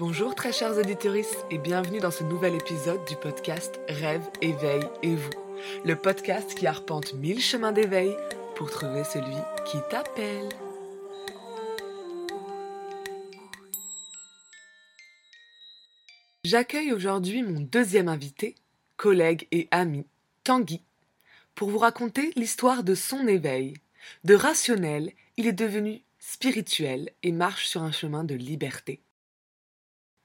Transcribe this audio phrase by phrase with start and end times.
[0.00, 1.14] Bonjour très chers auditeurs
[1.50, 5.30] et bienvenue dans ce nouvel épisode du podcast Rêve, éveil et vous.
[5.84, 8.16] Le podcast qui arpente mille chemins d'éveil
[8.56, 9.36] pour trouver celui
[9.66, 10.48] qui t'appelle.
[16.44, 18.54] J'accueille aujourd'hui mon deuxième invité,
[18.96, 20.06] collègue et ami,
[20.44, 20.82] Tanguy,
[21.54, 23.74] pour vous raconter l'histoire de son éveil.
[24.24, 29.02] De rationnel, il est devenu spirituel et marche sur un chemin de liberté.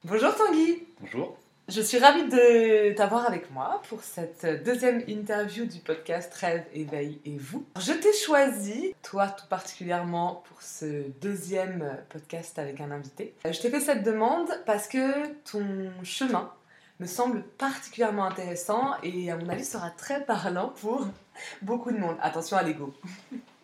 [0.08, 1.36] Bonjour Tanguy Bonjour.
[1.68, 7.20] Je suis ravie de t'avoir avec moi pour cette deuxième interview du podcast Rêve, Éveil
[7.26, 7.66] et vous.
[7.80, 13.34] Je t'ai choisi, toi tout particulièrement, pour ce deuxième podcast avec un invité.
[13.46, 16.54] Je t'ai fait cette demande parce que ton chemin
[17.00, 21.08] me semble particulièrement intéressant et à mon avis sera très parlant pour
[21.64, 22.18] beaucoup de monde.
[22.22, 22.94] Attention à l'ego.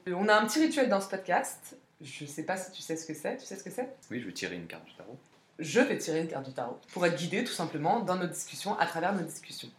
[0.08, 1.78] On a un petit rituel dans ce podcast.
[2.02, 3.38] Je sais pas si tu sais ce que c'est.
[3.38, 3.96] Tu sais ce que c'est?
[4.10, 5.20] Oui, je vais tirer une carte du tarot
[5.62, 8.78] je vais tirer une carte du tarot pour être guidée tout simplement dans nos discussions,
[8.80, 9.70] à travers nos discussions.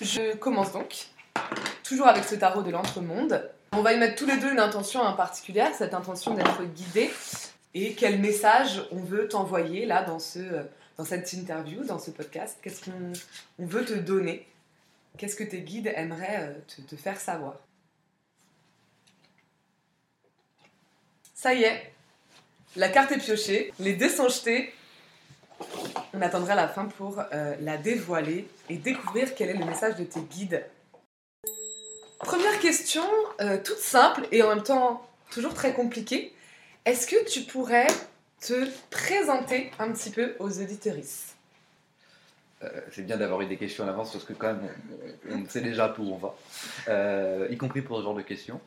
[0.00, 1.08] Je commence donc,
[1.82, 3.50] toujours avec ce tarot de l'entremonde.
[3.72, 7.10] On va y mettre tous les deux une intention en particulier, cette intention d'être guidé
[7.74, 10.40] et quel message on veut t'envoyer là dans, ce,
[10.96, 12.58] dans cette interview, dans ce podcast?
[12.62, 13.12] Qu'est-ce qu'on
[13.58, 14.46] on veut te donner?
[15.16, 17.56] Qu'est-ce que tes guides aimeraient euh, te, faire savoir?
[21.34, 21.92] Ça y est,
[22.76, 24.72] la carte est piochée, les dés sont jetés,
[26.14, 30.04] on attendra la fin pour euh, la dévoiler et découvrir quel est le message de
[30.04, 30.64] tes guides.
[32.20, 33.04] Première question,
[33.40, 36.34] euh, toute simple et en même temps toujours très compliquée.
[36.84, 37.86] Est-ce que tu pourrais
[38.40, 41.34] te présenter un petit peu aux auditorices?
[42.62, 44.68] Euh, c'est bien d'avoir eu des questions à l'avance parce que quand même
[45.30, 48.60] on, sait déjà où on va, y compris pour ce genre de questions.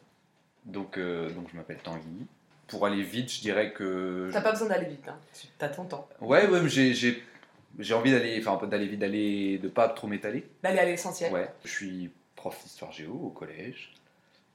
[0.65, 2.27] Donc, donc je m'appelle Tanguy,
[2.71, 4.29] pour aller vite, je dirais que.
[4.31, 5.19] T'as pas besoin d'aller vite, hein.
[5.57, 6.07] t'as ton temps.
[6.21, 10.47] Ouais, j'ai, j'ai envie d'aller, enfin d'aller vite, d'aller, de pas trop m'étaler.
[10.63, 11.33] D'aller à l'essentiel.
[11.33, 11.49] Ouais.
[11.65, 13.91] Je suis prof d'histoire géo au collège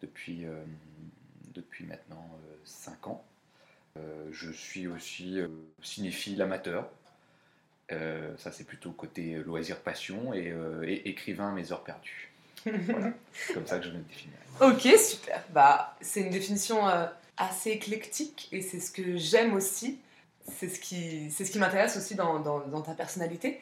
[0.00, 0.64] depuis, euh,
[1.54, 2.26] depuis maintenant
[2.64, 3.24] 5 euh, ans.
[3.98, 5.38] Euh, je suis aussi
[5.82, 6.88] cinéphile amateur.
[7.90, 12.32] ça c'est plutôt côté loisir passion et, et écrivain mes heures perdues.
[12.66, 13.12] Voilà,
[13.54, 14.32] comme ça que je me définis.
[14.60, 15.42] Ok, super.
[15.50, 16.80] Bah, c'est une définition
[17.36, 19.98] assez éclectique et c'est ce que j'aime aussi.
[20.58, 23.60] C'est ce qui, c'est ce qui m'intéresse aussi dans, dans, ta personnalité.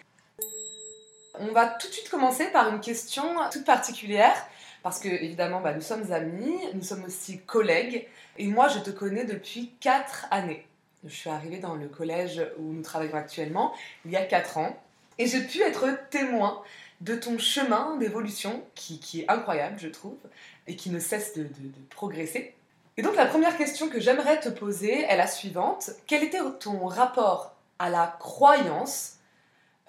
[1.38, 4.36] On va tout de suite commencer par une question toute particulière
[4.82, 8.06] parce que évidemment bah, nous sommes amis, nous sommes aussi collègues
[8.36, 10.66] et moi je te connais depuis 4 années.
[11.04, 14.78] Je suis arrivée dans le collège où nous travaillons actuellement il y a 4 ans
[15.18, 16.62] et j'ai pu être témoin
[17.04, 20.18] de ton chemin d'évolution qui, est incroyable je trouve
[20.66, 21.46] et qui ne cesse de
[21.90, 22.54] progresser.
[22.96, 25.90] Et donc la première question que j'aimerais te poser est la suivante.
[26.06, 29.18] Quel était ton rapport à la croyance?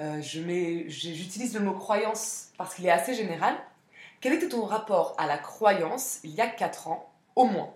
[0.01, 3.55] Euh, J'utilise le mot croyance parce qu'il est assez général.
[4.19, 7.73] Quel était ton rapport à la croyance il y a 4 ans, au moins?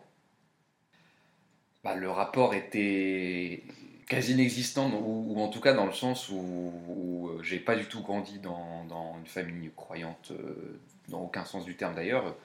[1.84, 3.64] Bah, Le rapport était
[4.09, 8.02] quasi inexistant, ou, en tout cas dans le sens où, euh, j'ai pas du tout
[8.02, 12.36] grandi dans, une famille croyante, euh, dans aucun sens du terme d'ailleurs,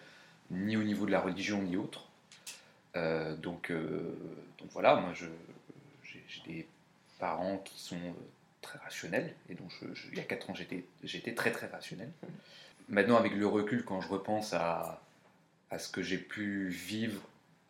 [0.51, 2.07] ni au niveau de la religion ni autre.
[2.97, 6.67] Euh, donc, donc voilà, moi j'ai des
[7.19, 8.15] parents qui sont
[8.61, 9.73] très rationnels, et donc
[10.13, 10.55] il y a 4 ans
[11.03, 12.11] j'étais très très rationnel.
[12.91, 15.01] Maintenant avec le recul, quand je repense à,
[15.71, 17.23] à ce que j'ai pu vivre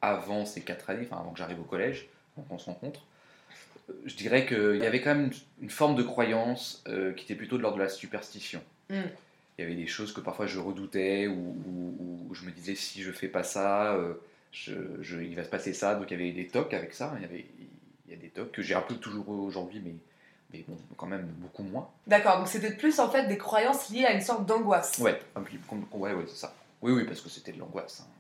[0.03, 3.07] avant ces 4 années, enfin avant que j'arrive au collège, quand on se rencontre,
[4.05, 5.31] je dirais qu'il y avait quand même
[5.61, 6.85] une forme de croyance
[7.17, 8.63] qui était plutôt de l'ordre de la superstition.
[8.91, 9.01] Mm.
[9.57, 13.13] Il y avait des choses que parfois je redoutais, ou, je me disais si je
[13.13, 13.97] fais pas ça,
[14.53, 15.95] je, il va se passer ça.
[15.95, 17.13] Donc il y avait des tocs avec ça.
[17.17, 17.47] Il y, avait,
[18.07, 19.95] il y a des tocs que j'ai un peu toujours aujourd'hui, mais,
[20.53, 21.89] mais bon, quand même beaucoup moins.
[22.07, 24.99] D'accord, donc c'était plus en fait des croyances liées à une sorte d'angoisse.
[24.99, 26.55] Ouais, ouais, ouais c'est ça.
[26.83, 28.03] Oui, oui, parce que c'était de l'angoisse.
[28.03, 28.14] Hein.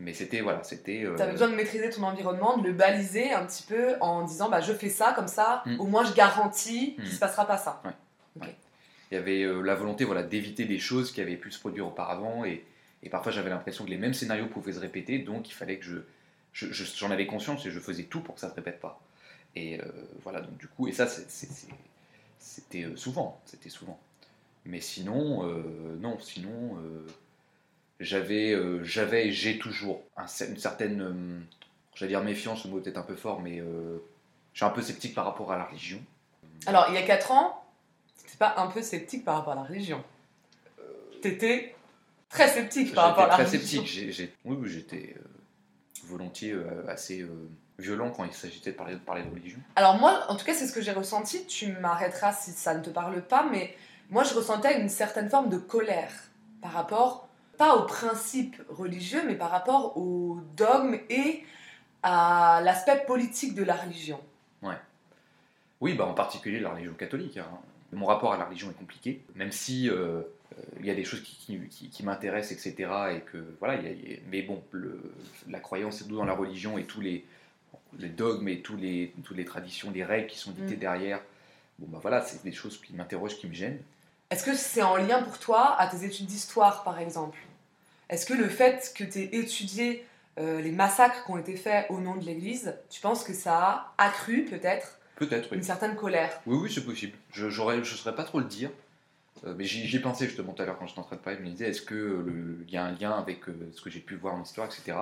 [0.00, 1.04] Mais c'était, voilà, c'était...
[1.04, 1.16] Euh...
[1.16, 4.48] Tu avais besoin de maîtriser ton environnement, de le baliser un petit peu en disant,
[4.48, 5.80] bah je fais ça comme ça, mm.
[5.80, 7.12] au moins je garantis qu'il ne mm.
[7.12, 7.82] se passera pas ça.
[8.40, 8.54] Ouais.
[9.10, 11.88] Il y avait euh, la volonté voilà, d'éviter des choses qui avaient pu se produire
[11.88, 12.64] auparavant et,
[13.02, 15.84] et parfois, j'avais l'impression que les mêmes scénarios pouvaient se répéter, donc il fallait que
[15.84, 15.98] je.
[16.52, 19.00] J'en avais conscience et je faisais tout pour que ça ne se répète pas.
[19.54, 19.84] Et euh,
[20.24, 21.06] voilà, donc du coup, et ça,
[22.38, 24.00] c'était souvent, c'était souvent.
[24.64, 25.44] Mais sinon,
[26.00, 26.76] non, sinon,
[28.00, 31.44] j'avais, j'avais et j'ai toujours une certaine,
[31.94, 33.58] j'allais dire méfiance, le mot peut-être un peu fort, mais
[34.52, 36.00] je suis un peu sceptique par rapport à la religion.
[36.66, 37.64] Alors, il y a 4 ans,
[38.26, 40.02] c'est pas un peu sceptique par rapport à la religion?
[41.22, 41.74] T'étais
[42.28, 44.32] très sceptique par rapport à la Très sceptique.
[44.44, 45.22] oui, j'étais euh,
[46.04, 47.48] volontiers euh, assez, euh,
[47.78, 49.58] violent quand il s'agissait de parler, de parler de religion.
[49.76, 51.46] Alors moi, en tout cas, c'est ce que j'ai ressenti.
[51.46, 53.74] Tu m'arrêteras si ça ne te parle pas, mais
[54.10, 56.12] moi, je ressentais une certaine forme de colère
[56.60, 57.27] par rapport,
[57.58, 61.44] pas aux principes religieux, mais par rapport aux dogmes et
[62.02, 64.20] à l'aspect politique de la religion.
[65.80, 67.36] Oui, bah, en particulier la religion catholique.
[67.36, 67.46] hein.
[67.92, 70.22] Mon rapport à la religion est compliqué, même si euh, euh,
[70.80, 72.90] il y a des choses qui, qui- qui- qui m'intéressent, etc.
[73.16, 75.00] Et que, voilà, il y a- il y a- mais bon, le-
[75.48, 77.24] la croyance est dans la religion et tous les,
[77.98, 80.80] les dogmes et tous les, toutes les traditions, les règles qui sont dictées Mm.
[80.80, 81.20] derrière,
[81.78, 83.80] bon, bah, voilà, c'est des choses qui m'interrogent, qui me gênent.
[84.30, 87.38] Est-ce que c'est en lien pour toi à tes études d'histoire, par exemple?
[88.10, 90.04] Est-ce que le fait que tu aies étudié
[90.38, 93.58] euh, les massacres qui ont été faits au nom de l'Église, tu penses que ça
[93.58, 95.56] a accru peut-être Peut-être, oui.
[95.58, 96.40] une certaine colère?
[96.46, 97.16] Oui, oui, c'est possible.
[97.32, 97.50] Je ne
[97.84, 98.70] saurais pas trop le dire.
[99.44, 101.38] Euh, mais j'y pensé justement tout à l'heure quand j'étais en train de parler.
[101.40, 104.14] Je me disais, est-ce qu'il y a un lien avec euh, ce que j'ai pu
[104.16, 104.96] voir en histoire, etc.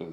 [0.00, 0.04] Euh,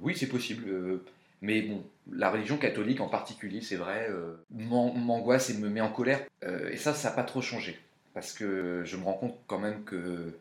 [0.00, 0.64] oui, c'est possible.
[0.68, 1.04] euh,
[1.42, 5.80] mais bon, la religion catholique en particulier, c'est vrai, euh, m'an- m'angoisse et me met
[5.80, 6.20] en colère.
[6.44, 7.78] Euh, et ça, ça n'a pas trop changé.
[8.14, 10.32] Parce que je me rends compte quand même que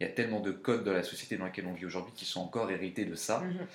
[0.00, 2.24] il y a tellement de codes dans la société dans laquelle on vit aujourd'hui qui
[2.24, 3.66] sont encore hérités de ça Mhm.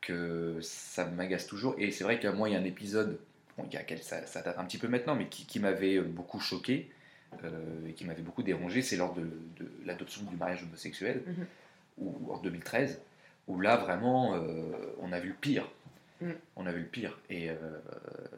[0.00, 1.74] que ça m'agace toujours.
[1.78, 3.18] Et c'est vrai qu'à moi, il y a un épisode,
[3.58, 5.58] bon, il y a quel- ça, ça date un petit peu maintenant, mais qui, qui
[5.60, 6.90] m'avait beaucoup choqué
[7.44, 11.46] euh, et qui m'avait beaucoup dérangé, c'est lors de, de l'adoption du mariage homosexuel, Mhm.
[11.98, 13.00] ou, en 2013,
[13.48, 14.40] où là, vraiment, euh,
[15.00, 15.68] on a vu le pire.
[16.22, 16.30] Mm.
[16.56, 17.18] On a vu le pire.
[17.28, 17.56] Et euh,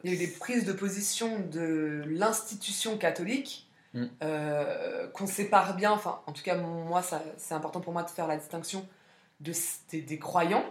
[0.03, 4.05] Il y a eu des prises de position de l'institution catholique Mm.
[4.23, 7.01] euh, qu'on sépare bien, enfin en tout cas moi
[7.37, 8.85] c'est important pour moi de faire la distinction
[9.39, 9.51] de,
[9.89, 10.65] des, des croyants,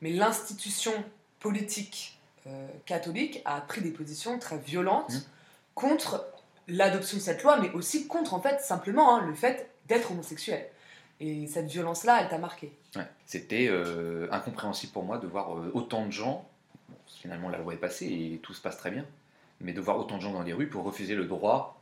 [0.00, 0.92] mais l'institution
[1.40, 5.22] politique euh, catholique a pris des positions très violentes Mm.
[5.74, 6.26] contre
[6.68, 10.68] l'adoption de cette loi, mais aussi contre en fait simplement hein, le fait d'être homosexuel.
[11.18, 12.72] Et cette violence-là, elle t'a marqué.
[12.96, 16.46] ouais, c'était euh, incompréhensible pour moi de voir euh, autant de gens,
[16.88, 19.04] bon, finalement la loi est passée et tout se passe très bien,
[19.60, 21.79] mais de voir autant de gens dans les rues pour refuser le droit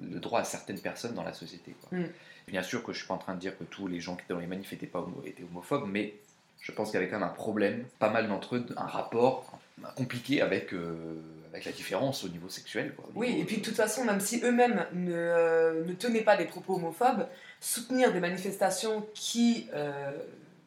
[0.00, 1.74] le droit à certaines personnes dans la société.
[1.80, 1.98] quoi.
[1.98, 2.06] Mm.
[2.48, 4.22] Bien sûr que je suis pas en train de dire que tous les gens qui
[4.24, 6.14] étaient dans les manifs étaient, pas homo- étaient homophobes, mais
[6.60, 9.58] je pense qu'il y avait quand même un problème, pas mal d'entre eux, un rapport
[9.96, 11.20] compliqué avec, euh,
[11.52, 12.94] avec la différence au niveau sexuel.
[12.94, 15.84] quoi, au Oui, niveau, et puis de euh, toute façon, même si eux-mêmes ne, euh,
[15.84, 17.26] ne tenaient pas des propos homophobes,
[17.60, 20.12] soutenir des manifestations qui euh,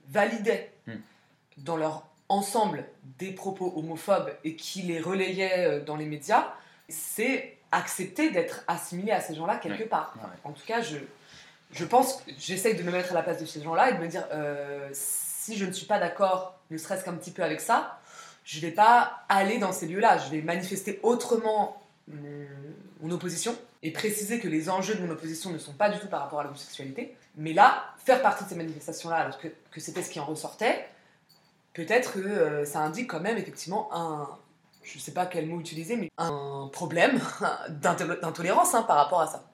[0.10, 0.98] validaient Hmm.
[1.58, 2.86] dans leur ensemble
[3.18, 6.54] des propos homophobes et qui les relayaient dans les médias,
[6.90, 9.90] c'est accepter d'être assimilé à ces gens-là quelque Ouais.
[9.90, 10.14] part.
[10.44, 10.98] En tout cas, je,
[11.72, 14.08] je pense, j'essaye de me mettre à la place de ces gens-là et de me
[14.08, 18.00] dire, euh, si je ne suis pas d'accord, ne serait-ce qu'un petit peu avec ça,
[18.44, 20.18] je vais pas aller dans ces lieux-là.
[20.20, 22.46] Je vais manifester autrement mon,
[23.02, 26.08] mon opposition et préciser que les enjeux de mon opposition ne sont pas du tout
[26.08, 27.16] par rapport à l'homosexualité.
[27.38, 30.88] Mais là, faire partie de ces manifestations-là, alors que, que c'était ce qui en ressortait,
[31.74, 34.30] peut-être que euh, ça indique quand même effectivement un,
[34.86, 37.20] je sais pas quel mot utiliser, mais un problème
[37.70, 39.52] d'into- d'intolérance hein, par rapport à ça.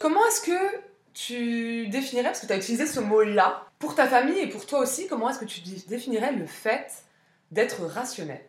[0.00, 0.80] Comment est-ce que
[1.12, 4.80] tu définirais, parce que tu as utilisé ce mot-là, pour ta famille et pour toi
[4.80, 7.04] aussi, comment est-ce que tu dé- définirais le fait
[7.50, 8.44] d'être rationnel?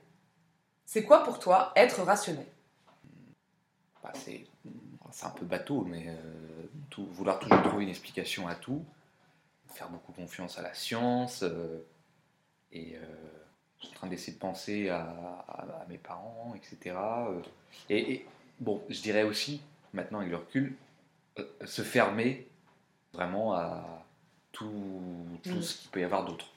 [0.86, 2.48] C'est quoi pour toi être rationnel?
[4.02, 4.46] Bah, c'est
[5.24, 8.84] un peu bateau, mais euh, vouloir toujours trouver une explication à tout,
[9.74, 11.86] faire beaucoup confiance à la science, euh,
[12.72, 13.06] et euh,
[13.86, 15.00] je suis en train d'essayer de penser à,
[15.48, 16.96] à- à mes parents, etc.
[17.30, 17.40] euh,
[17.90, 18.26] et, et,
[18.60, 19.62] bon, je dirais aussi,
[19.94, 20.76] maintenant avec le recul,
[21.40, 22.48] euh, se fermer
[23.14, 24.04] vraiment à
[24.52, 24.72] tout,
[25.44, 26.48] tout ce qu'il peut y avoir d'autre.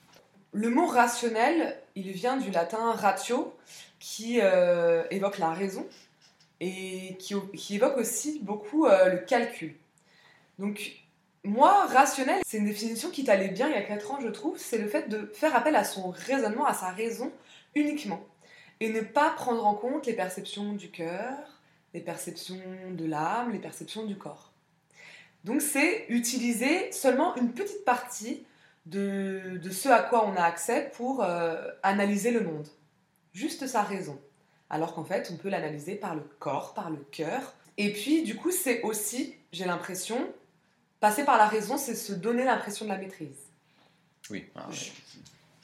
[0.52, 3.56] Le mot rationnel, il vient du latin ratio,
[3.98, 5.86] qui euh, évoque la raison
[6.60, 9.76] et qui, qui évoque aussi beaucoup euh, le calcul.
[10.58, 10.92] Donc,
[11.44, 14.58] moi, rationnel, c'est une définition qui t'allait bien il y a 4 ans, je trouve.
[14.58, 17.32] C'est le fait de faire appel à son raisonnement, à sa raison
[17.74, 18.20] uniquement.
[18.80, 21.36] Et ne pas prendre en compte les perceptions du cœur,
[21.94, 24.52] les perceptions de l'âme, les perceptions du corps.
[25.44, 28.44] Donc, c'est utiliser seulement une petite partie
[28.86, 32.66] de, ce à quoi on a accès pour euh, analyser le monde.
[33.32, 34.18] Juste sa raison.
[34.70, 37.54] Alors qu'en fait, on peut l'analyser par le corps, par le cœur.
[37.76, 40.32] Et puis, du coup, c'est aussi, j'ai l'impression,
[41.00, 43.36] passer par la raison, c'est se donner l'impression de la maîtrise.
[44.30, 44.74] Oui, ah, ouais.
[44.74, 44.90] Je-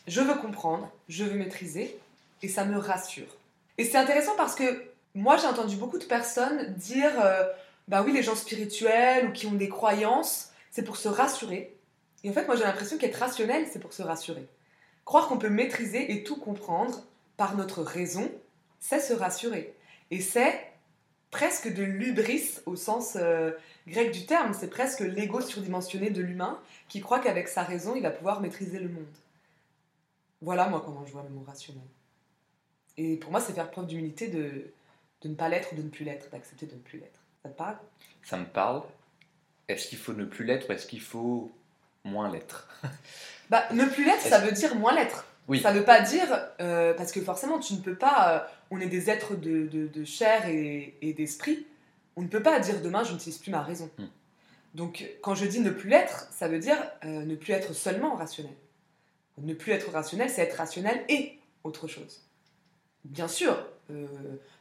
[0.06, 1.98] Je veux comprendre, je veux maîtriser,
[2.42, 3.26] et ça me rassure.
[3.78, 7.44] Et c'est intéressant parce que moi, j'ai entendu beaucoup de personnes dire, euh,
[7.88, 11.74] bah oui, les gens spirituels ou qui ont des croyances, c'est pour se rassurer.
[12.22, 14.46] Et en fait, moi, j'ai l'impression qu'être rationnel, c'est pour se rassurer.
[15.06, 17.02] Croire qu'on peut maîtriser et tout comprendre
[17.38, 18.30] par notre raison,
[18.80, 19.74] c'est se rassurer.
[20.10, 20.70] Et c'est
[21.34, 23.50] presque de l'ubris au sens euh,
[23.88, 24.54] grec du terme.
[24.54, 28.78] C'est presque l'ego surdimensionné de l'humain qui croit qu'avec sa raison, il va pouvoir maîtriser
[28.78, 29.16] le monde.
[30.42, 31.82] Voilà, moi, comment je vois le mot rationnel.
[32.96, 34.72] Et pour moi, c'est faire preuve d'humilité de,
[35.22, 37.18] de ne pas l'être ou de ne plus l'être, d'accepter de ne plus l'être.
[37.42, 37.78] Ça te parle?
[38.22, 38.82] Ça me parle.
[39.66, 41.50] Est-ce qu'il faut ne plus l'être ou est-ce qu'il faut
[42.04, 42.68] moins l'être?
[43.50, 45.26] Bah, ne plus l'être, ça veut dire moins l'être.
[45.48, 45.60] Oui.
[45.60, 46.26] Ça veut pas dire,
[46.60, 49.88] euh, parce que forcément, tu ne peux pas, euh, on est des êtres de, de-
[49.88, 51.66] de chair et, et d'esprit,
[52.16, 53.90] on ne peut pas dire demain, je n'utilise plus ma raison.
[53.98, 54.06] Hmm.
[54.74, 58.14] Donc, quand je dis ne plus l'être, ça veut dire euh, ne plus être seulement
[58.14, 58.54] rationnel.
[59.38, 62.22] Ne plus être rationnel, c'est être rationnel et autre chose.
[63.04, 63.56] Bien sûr,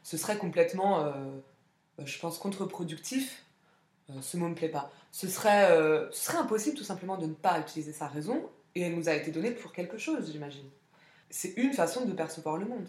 [0.02, 1.12] ce serait complètement,
[2.04, 3.44] je pense, contre-productif.
[4.20, 4.90] Ce mot me plaît pas.
[5.12, 5.68] Ce serait,
[6.10, 8.42] ce serait impossible tout simplement de ne pas utiliser sa raison
[8.74, 10.68] et elle nous a été donnée pour quelque chose, j'imagine.
[11.30, 12.86] C'est une façon de percevoir le monde.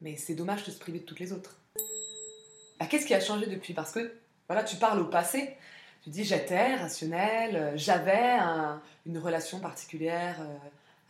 [0.00, 1.56] Mais c'est dommage de se priver de toutes les autres.
[2.78, 3.72] Bah, Qu'est-ce qui a changé depuis?
[3.74, 4.12] Parce que
[4.48, 5.56] voilà, tu parles au passé.
[6.04, 10.56] Tu dis j'étais rationnel, euh, j'avais un- une relation particulière euh,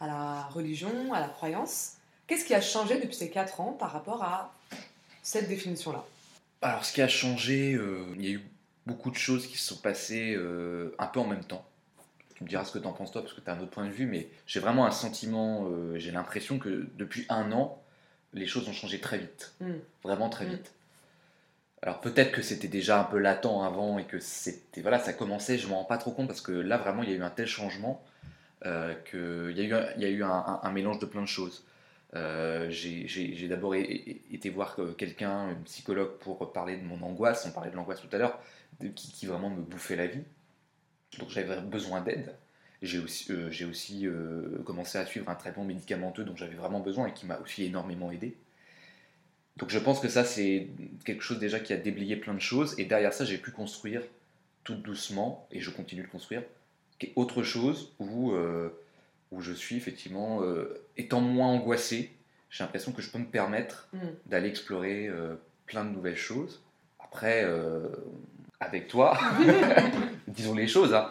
[0.01, 1.95] à la religion, à la croyance.
[2.27, 4.55] Qu'est-ce qui a changé depuis ces 4 ans par rapport à
[5.23, 6.05] cette définition-là?
[6.63, 8.43] Alors, ce qui a changé, euh, il y a eu
[8.87, 10.37] beaucoup de choses qui se sont passées
[10.99, 11.65] un peu en même temps.
[12.37, 13.71] Tu me diras ce que tu en penses toi, parce que tu as un autre
[13.71, 17.83] point de vue, mais j'ai vraiment un sentiment, euh, j'ai l'impression que depuis un an,
[18.35, 19.55] les choses ont changé très vite.
[19.61, 19.73] Mm.
[20.05, 20.51] Vraiment très Mm.
[20.51, 20.73] vite.
[21.83, 25.59] Alors peut-être que c'était déjà un peu latent avant et que c'était voilà, ça commençait,
[25.59, 27.31] je m'en rends pas trop compte parce que là vraiment il y a eu un
[27.31, 28.03] tel changement
[28.67, 30.99] euh, que il y a eu, un, il y a eu un, un- un mélange
[30.99, 31.65] de plein de choses.
[32.15, 37.47] Euh, j'ai d'abord été voir que quelqu'un, une psychologue, pour parler de mon angoisse.
[37.47, 38.39] On parlait de l'angoisse tout à l'heure,
[38.95, 40.23] qui vraiment me bouffait la vie.
[41.19, 42.35] Donc j'avais besoin d'aide.
[42.83, 46.81] J'ai aussi, euh, j'ai aussi euh, commencé à suivre un traitement médicamenteux dont j'avais vraiment
[46.81, 48.37] besoin et qui m'a aussi énormément aidé.
[49.57, 50.69] Donc je pense que ça, c'est
[51.05, 52.75] quelque chose déjà qui a déblayé plein de choses.
[52.79, 54.03] Et derrière ça, j'ai pu construire
[54.65, 56.43] tout doucement, et je continue de construire,
[57.15, 58.69] autre chose où, euh,
[59.31, 60.43] où je suis effectivement,
[60.97, 62.11] étant moins angoissé,
[62.51, 63.99] j'ai l'impression que je peux me permettre Mm.
[64.27, 65.09] d'aller explorer
[65.67, 66.63] plein de nouvelles choses.
[66.99, 67.47] Après,
[68.61, 69.19] avec toi,
[70.37, 71.11] disons les choses, hein,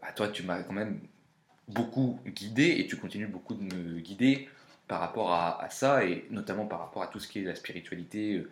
[0.00, 1.00] bah, toi tu m'as quand même
[1.68, 4.48] beaucoup guidé et tu continues beaucoup de me guider
[4.88, 8.34] par rapport à, ça et notamment par rapport à tout ce qui est la spiritualité,
[8.34, 8.50] euh,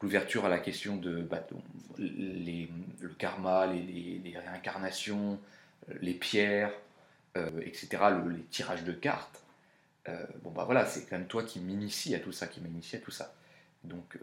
[0.00, 1.44] l'ouverture à la question de, bah,
[1.98, 5.40] le karma, les, réincarnations,
[5.90, 6.72] euh, les pierres,
[7.36, 7.88] euh, etc.,
[8.24, 9.40] le- les tirages de cartes.
[10.42, 12.98] Bon bah voilà, c'est quand même toi qui m'initie à tout ça, qui m'initie à
[12.98, 13.32] tout ça.
[13.84, 14.18] Donc,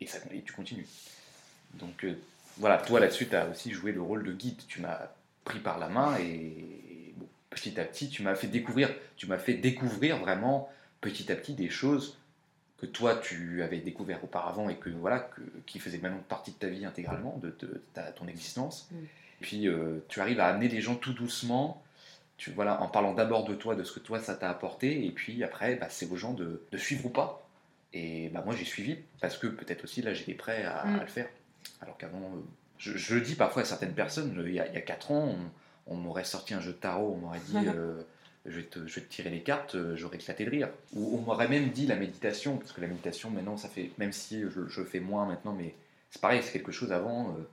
[0.00, 0.86] et, ça, et tu continues.
[1.74, 2.04] Donc
[2.58, 4.60] voilà, toi là-dessus, tu as aussi joué le rôle de guide.
[4.68, 4.98] Tu m'as
[5.44, 9.38] pris par la main et bon, petit à petit, tu m'as fait découvrir, tu m'as
[9.38, 12.18] fait découvrir vraiment petit à petit des choses
[12.80, 16.56] que toi tu avais découvert auparavant et que voilà, que, qui faisaient maintenant partie de
[16.56, 18.88] ta vie intégralement, de, de ta- ton existence.
[18.92, 18.96] Mm.
[18.96, 19.06] Et
[19.40, 21.82] puis euh, tu arrives à amener les gens tout doucement.
[22.36, 25.10] Tu, voilà, en parlant d'abord de toi, de ce que toi ça t'a apporté, et
[25.10, 27.44] puis après, bah, c'est aux gens de, de suivre ou pas.
[27.92, 30.96] Et bah, moi j'ai suivi, parce que peut-être aussi là j'étais prêt à, Mm.
[30.98, 31.28] à le faire.
[31.80, 32.40] Alors qu'avant, euh,
[32.78, 34.80] je, je le dis parfois à certaines personnes, euh, il y a, il y a
[34.82, 35.34] 4 ans,
[35.86, 38.00] on, on m'aurait sorti un jeu de tarot, on m'aurait dit euh,
[38.46, 40.68] je, vais te, je vais te tirer les cartes, j'aurais éclaté de rire.
[40.94, 44.12] Ou on m'aurait même dit la méditation, parce que la méditation maintenant, ça fait, même
[44.12, 45.74] si je, je fais moins maintenant, mais
[46.10, 47.48] c'est pareil, c'est quelque chose avant, euh,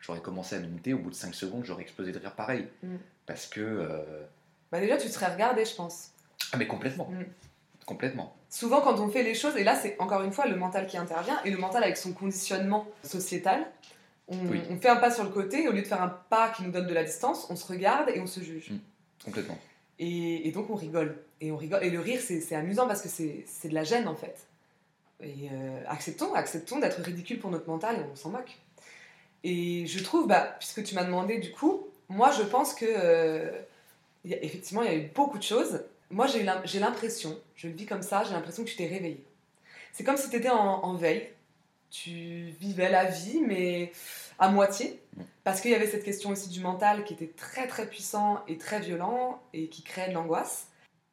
[0.00, 2.66] j'aurais commencé à méditer, au bout de 5 secondes, j'aurais explosé de rire pareil.
[2.82, 2.96] Mm.
[3.26, 3.60] Parce que.
[3.60, 3.98] euh,
[4.70, 6.10] Bah déjà, tu te serais regardé, je pense.
[6.52, 7.08] Ah, mais complètement.
[7.10, 7.24] Mm.
[7.86, 8.34] Complètement.
[8.50, 10.98] Souvent, quand on fait les choses, et là, c'est encore une fois le mental qui
[10.98, 13.64] intervient, et le mental avec son conditionnement sociétal,
[14.28, 14.60] on, Oui.
[14.70, 16.62] on fait un pas sur le côté, et au lieu de faire un pas qui
[16.64, 18.70] nous donne de la distance, on se regarde et on se juge.
[18.70, 18.78] Mm.
[19.24, 19.58] Complètement.
[19.98, 21.16] Et, et donc, on rigole.
[21.40, 21.82] Et, on rigole.
[21.84, 24.46] et le rire, c'est amusant parce que c'est de la gêne, en fait.
[25.22, 28.58] Et euh, acceptons, acceptons d'être ridicule pour notre mental, et on s'en moque.
[29.44, 32.84] Et je trouve, bah, puisque tu m'as demandé, du coup, moi, je pense que...
[32.88, 33.50] euh,
[34.24, 35.82] effectivement, il y a eu beaucoup de choses.
[36.10, 39.24] Moi, j'ai l'impression, je le vis comme ça, j'ai l'impression que tu t'es réveillé.
[39.92, 41.28] C'est comme si tu étais en, en veille.
[41.90, 43.92] Tu vivais la vie, mais
[44.38, 45.00] à moitié.
[45.44, 48.58] Parce qu'il y avait cette question aussi du mental qui était très très puissant et
[48.58, 50.66] très violent et qui créait de l'angoisse.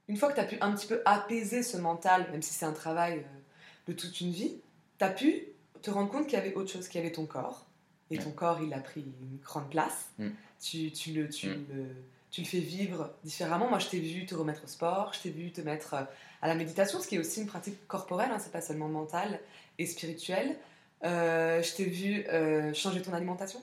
[0.10, 2.66] Une fois que tu as pu un petit peu apaiser ce mental, même si c'est
[2.66, 3.40] un travail euh,
[3.88, 4.60] de toute une vie,
[5.00, 5.44] tu as pu
[5.82, 7.66] te rendre compte qu'il y avait autre chose, qu'il y avait ton corps.
[8.12, 10.10] Et ton corps, il a pris une grande place.
[10.20, 10.30] Mm.
[10.62, 11.66] Tu, tu le, tu, Mm.
[11.74, 11.86] le,
[12.34, 13.70] tu le fais vivre différemment.
[13.70, 16.04] Moi, je t'ai vu te remettre au sport, je t'ai vu te mettre euh,
[16.42, 19.40] à la méditation, ce qui est aussi une pratique corporelle, hein, c'est pas seulement mentale
[19.78, 20.58] et spirituelle.
[21.04, 23.62] Euh, je t'ai vu euh, changer ton alimentation.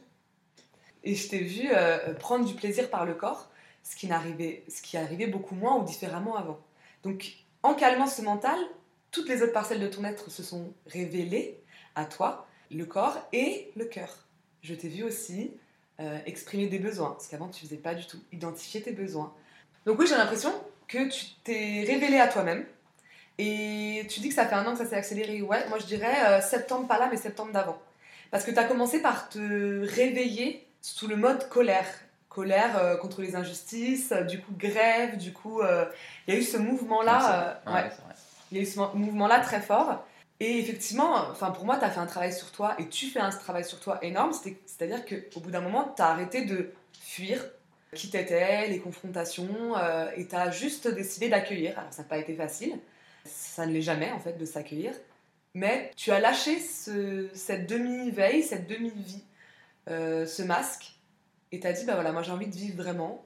[1.02, 1.70] Et je t'ai vu
[2.18, 3.50] prendre du plaisir par le corps,
[3.82, 6.60] ce qui, n'arrivait, ce qui arrivait beaucoup moins ou différemment avant.
[7.02, 8.58] Donc, en calmant ce mental,
[9.10, 11.58] toutes les autres parcelles de ton être se sont révélées
[11.94, 14.28] à toi, le corps et le cœur.
[14.60, 15.54] Je t'ai vu aussi
[16.00, 19.32] euh, exprimer des besoins, ce qu'avant tu faisais pas du tout, identifier tes besoins.
[19.86, 20.52] Donc oui, j'ai l'impression
[20.88, 22.64] que tu t'es révélé à toi-même
[23.38, 25.42] Et tu dis que ça fait un an que ça s'est accéléré.
[25.42, 27.78] Ouais, moi je dirais euh, septembre, pas là, mais septembre d'avant.
[28.30, 31.88] Parce que tu as commencé par te réveiller sous le mode colère.
[32.28, 35.60] Colère euh, contre les injustices, du coup grève, du coup.
[36.26, 37.60] Il y a eu ce mouvement-là.
[37.66, 37.90] Ouais.
[38.50, 40.04] Il y a eu ce mouvement-là très fort.
[40.40, 43.20] Et effectivement, enfin pour moi, tu as fait un travail sur toi et tu fais
[43.20, 44.32] un travail sur toi énorme.
[44.66, 47.44] C'est-à-dire qu'au bout d'un moment, tu as arrêté de fuir
[47.94, 49.74] qui t'étais, les confrontations,
[50.16, 51.78] et tu as juste décidé d'accueillir.
[51.78, 52.78] Alors ça n'a pas été facile,
[53.24, 54.92] ça ne l'est jamais en fait de s'accueillir,
[55.54, 59.24] mais tu as lâché cette demi-veille, cette demi-vie,
[59.88, 60.94] euh, ce masque,
[61.52, 63.24] et tu as dit, bah voilà, moi j'ai envie de vivre vraiment,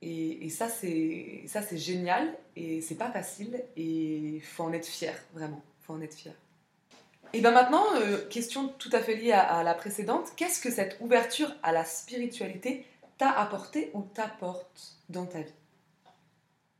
[0.00, 5.14] et, c'est ça c'est génial, et c'est pas facile, et il faut en être fier,
[5.34, 6.34] vraiment, faut en être fier.
[7.32, 10.96] Et bien maintenant, euh, question tout à fait liée à la précédente, qu'est-ce que cette
[11.00, 12.86] ouverture à la spiritualité
[13.18, 15.52] t'a apporté ou t'apporte dans ta vie?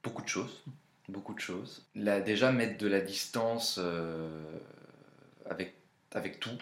[0.02, 0.62] Beaucoup de choses
[1.08, 1.86] beaucoup de choses.
[1.94, 4.28] Déjà, mettre de la distance euh,
[5.48, 5.72] avec,
[6.12, 6.58] avec tout.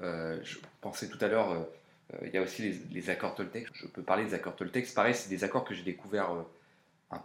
[0.00, 1.66] Euh, je pensais tout à l'heure,
[2.22, 3.68] il y a aussi les, accords Toltec.
[3.74, 4.92] Je peux parler des accords Toltec.
[4.92, 6.30] Pareil, c'est des accords que j'ai découverts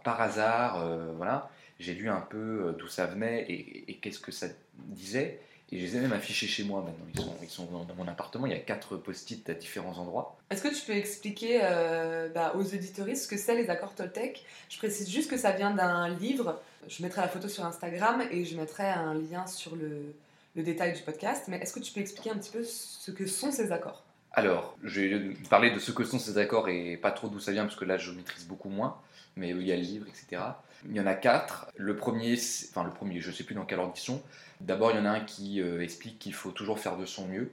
[0.03, 0.85] par hasard.
[1.15, 1.49] voilà.
[1.79, 5.39] J'ai lu un peu d'où ça venait et qu'est-ce que ça disait.
[5.71, 7.05] Et je les ai même affichés chez moi maintenant.
[7.13, 8.47] Ils sont, ils sont dans mon appartement.
[8.47, 10.35] Il y a quatre post-it à différents endroits.
[10.49, 14.43] Est-ce que tu peux expliquer euh, bah, aux auditoristes ce que c'est les accords Toltec?
[14.67, 16.59] Je précise juste que ça vient d'un livre.
[16.87, 20.15] Je mettrai la photo sur Instagram et je mettrai un lien sur le,
[20.55, 21.43] le détail du podcast.
[21.49, 24.03] Mais est-ce que tu peux expliquer un petit peu ce que sont ces accords?
[24.31, 27.51] Alors, je vais parler de ce que sont ces accords et pas trop d'où ça
[27.51, 28.99] vient parce que là je maîtrise beaucoup moins.
[29.39, 30.41] Mais il y a le livre, etc.
[30.85, 31.71] Il y en a quatre.
[31.77, 34.21] Le premier, enfin le premier, je ne sais plus dans quelle ordre ils sont.
[34.61, 37.27] D'abord, il y en a un qui euh, explique qu'il faut toujours faire de son
[37.27, 37.51] mieux.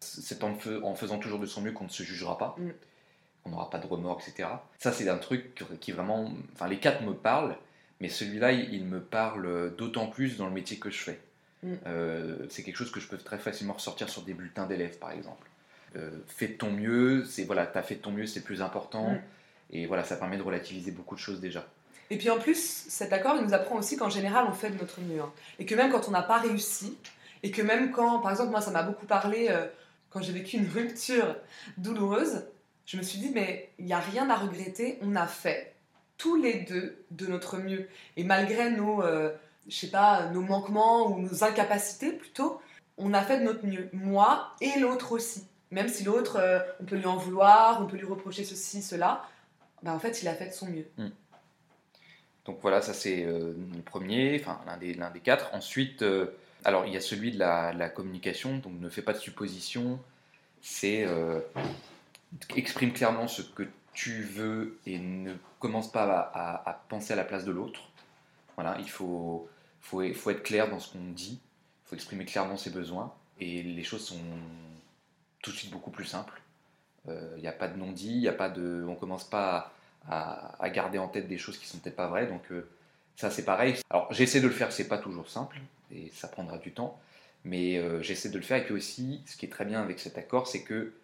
[0.00, 0.54] C'est en,
[0.94, 2.70] faisant toujours de son mieux qu'on ne se jugera pas, mm.
[3.42, 4.48] qu'on n'aura pas de remords, etc.
[4.78, 6.32] Ça, c'est un truc qui vraiment.
[6.54, 7.56] Enfin, les quatre me parlent,
[8.00, 11.20] mais celui-là, il, me parle d'autant plus dans le métier que je fais.
[11.62, 11.74] Mm.
[11.86, 15.12] Euh, c'est quelque chose que je peux très facilement ressortir sur des bulletins d'élèves, par
[15.12, 15.48] exemple.
[15.96, 19.12] Euh, fais de ton mieux, c'est voilà, t'as fait de ton mieux, c'est plus important.
[19.12, 19.22] Mm.
[19.70, 21.66] Et voilà, ça permet de relativiser beaucoup de choses déjà.
[22.10, 24.78] Et puis en plus, cet accord, il nous apprend aussi qu'en général, on fait de
[24.78, 25.20] notre mieux.
[25.20, 25.32] Hein.
[25.58, 26.96] Et que même quand on n'a pas réussi,
[27.42, 29.66] et que même quand, par exemple, moi, ça m'a beaucoup parlé euh,
[30.10, 31.36] quand j'ai vécu une rupture
[31.76, 32.46] douloureuse,
[32.86, 35.74] je me suis dit, mais il n'y a rien à regretter, on a fait
[36.16, 37.88] tous les deux de notre mieux.
[38.16, 39.30] Et malgré nos, euh,
[39.68, 42.60] je sais pas, nos manquements ou nos incapacités plutôt,
[42.96, 43.90] on a fait de notre mieux.
[43.92, 45.46] Moi et l'autre aussi.
[45.70, 49.22] Même si l'autre, euh, on peut lui en vouloir, on peut lui reprocher ceci, cela,
[49.82, 50.88] ben en fait, il a fait de son mieux.
[50.96, 51.08] Mm.
[52.48, 55.54] Donc voilà, ça c'est euh, le premier, enfin l'un des, des, quatre.
[55.54, 59.18] Ensuite, euh, alors il y a celui de la, communication, donc ne fais pas de
[59.18, 60.00] suppositions,
[60.62, 61.40] c'est euh,
[62.56, 67.44] exprime clairement ce que tu veux et ne commence pas à, penser à la place
[67.44, 67.90] de l'autre.
[68.56, 69.46] Voilà, il faut,
[69.82, 71.40] faut, faut, être clair dans ce qu'on dit,
[71.84, 74.20] il faut exprimer clairement ses besoins et les choses sont
[75.42, 76.40] tout de suite beaucoup plus simples.
[77.06, 79.72] Il n'y a pas de non-dit, il n'y a pas de, on commence pas
[80.10, 82.26] à garder en tête des choses qui sont peut-être pas vraies.
[82.26, 82.68] Donc euh,
[83.16, 83.76] ça c'est pareil.
[83.90, 85.58] Alors j'essaie de le faire, c'est pas toujours simple
[85.90, 87.00] et ça prendra du temps,
[87.44, 88.58] mais euh, j'essaie de le faire.
[88.58, 90.94] Et puis aussi, ce qui est très bien avec cet accord, c'est que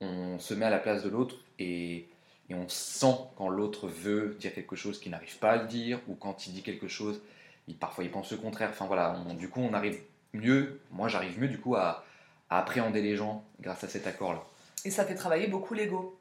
[0.00, 2.08] on se met à la place de l'autre et,
[2.54, 6.14] on sent quand l'autre veut dire quelque chose qu'il n'arrive pas à le dire ou
[6.14, 7.18] quand il dit quelque chose,
[7.66, 8.68] il, parfois il pense le contraire.
[8.68, 9.98] Enfin voilà, du coup on arrive
[10.34, 12.04] mieux, moi j'arrive mieux du coup à,
[12.50, 14.44] à appréhender les gens grâce à cet accord-là.
[14.84, 16.18] Et ça fait travailler beaucoup l'ego.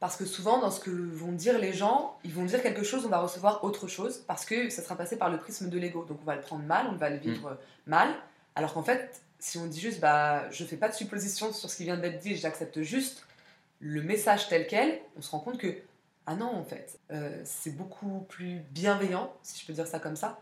[0.00, 3.04] Parce que souvent, dans ce que vont dire les gens, ils vont dire quelque chose,
[3.04, 6.06] on va recevoir autre chose, parce que ça sera passé par le prisme de l'ego.
[6.06, 7.90] Donc on va le prendre mal, on va le vivre mm.
[7.90, 8.08] mal.
[8.54, 11.76] Alors qu'en fait, si on dit juste, bah, je fais pas de supposition sur ce
[11.76, 13.26] qui vient d'être dit, j'accepte juste
[13.80, 15.74] le message tel quel, on se rend compte que,
[16.26, 20.16] ah non, en fait, euh, c'est beaucoup plus bienveillant, si je peux dire ça comme
[20.16, 20.38] ça,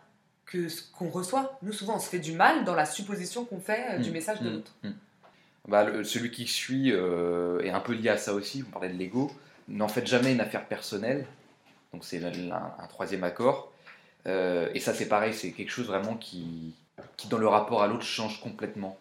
[0.46, 1.58] que ce qu'on reçoit.
[1.62, 4.12] Nous, souvent, on se fait du mal dans la supposition qu'on fait euh, du mm.
[4.12, 4.52] message de mm.
[4.52, 4.74] l'autre.
[5.68, 8.96] Bah, celui qui suit euh, est un peu lié à ça aussi, vous parlez de
[8.96, 9.30] l'ego
[9.68, 11.26] n'en faites jamais une affaire personnelle.
[11.92, 13.72] Donc c'est un, troisième accord.
[14.26, 16.74] Euh, et ça c'est pareil, c'est quelque chose vraiment qui,
[17.16, 18.98] qui dans le rapport à l'autre change complètement.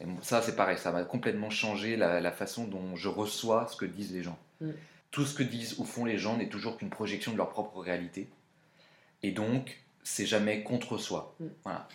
[0.00, 3.84] Et ça c'est pareil, ça va complètement changer la, façon dont je reçois ce que
[3.84, 4.38] disent les gens.
[4.60, 4.70] Mm.
[5.10, 7.78] Tout ce que disent ou font les gens n'est toujours qu'une projection de leur propre
[7.78, 8.28] réalité.
[9.22, 11.34] Et donc c'est jamais contre soi.
[11.38, 11.46] Mm.
[11.64, 11.88] Voilà.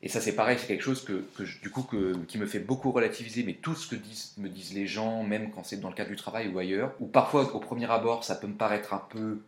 [0.00, 1.24] Et ça, c'est pareil, c'est quelque chose que,
[1.62, 1.84] du coup,
[2.28, 5.50] qui me fait beaucoup relativiser, mais tout ce que disent, me disent les gens, même
[5.50, 8.36] quand c'est dans le cadre du travail ou ailleurs, ou parfois au premier abord, ça
[8.36, 9.40] peut me paraître un peu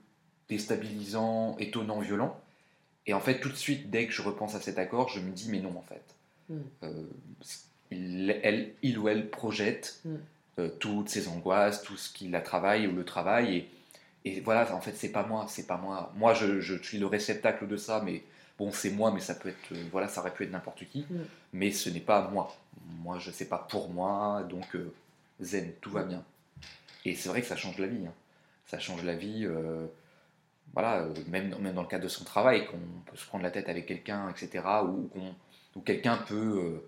[0.49, 2.37] déstabilisant, étonnant, violent.
[3.07, 5.31] Et en fait, tout de suite, dès que je repense à cet accord, je me
[5.31, 6.03] dis, mais non, en fait.
[6.49, 6.59] Mm.
[6.83, 7.05] Euh,
[7.93, 10.15] il, elle, il ou elle projette mm.
[10.59, 13.69] euh, toutes ses angoisses, tout ce qui la travaille ou le travail, et,
[14.25, 16.13] Et voilà, en fait, c'est pas moi, c'est pas moi.
[16.17, 18.23] Moi, je, je suis le réceptacle de ça, mais
[18.61, 21.07] bon, c'est moi, mais ça peut être, euh, voilà, ça aurait pu être n'importe qui,
[21.09, 21.17] Mm.
[21.55, 22.55] mais ce n'est pas moi.
[23.03, 24.93] Moi, je sais pas pour moi, donc euh,
[25.41, 26.23] zen, tout va bien.
[27.07, 28.07] Et c'est vrai que ça change la vie.
[28.07, 28.13] hein.
[28.67, 29.87] Ça change la vie, euh,
[30.75, 32.77] voilà, même, même dans le cadre de son travail, qu'on
[33.11, 35.35] peut se prendre la tête avec quelqu'un, etc., ou qu'on-
[35.77, 36.85] ou quelqu'un peut,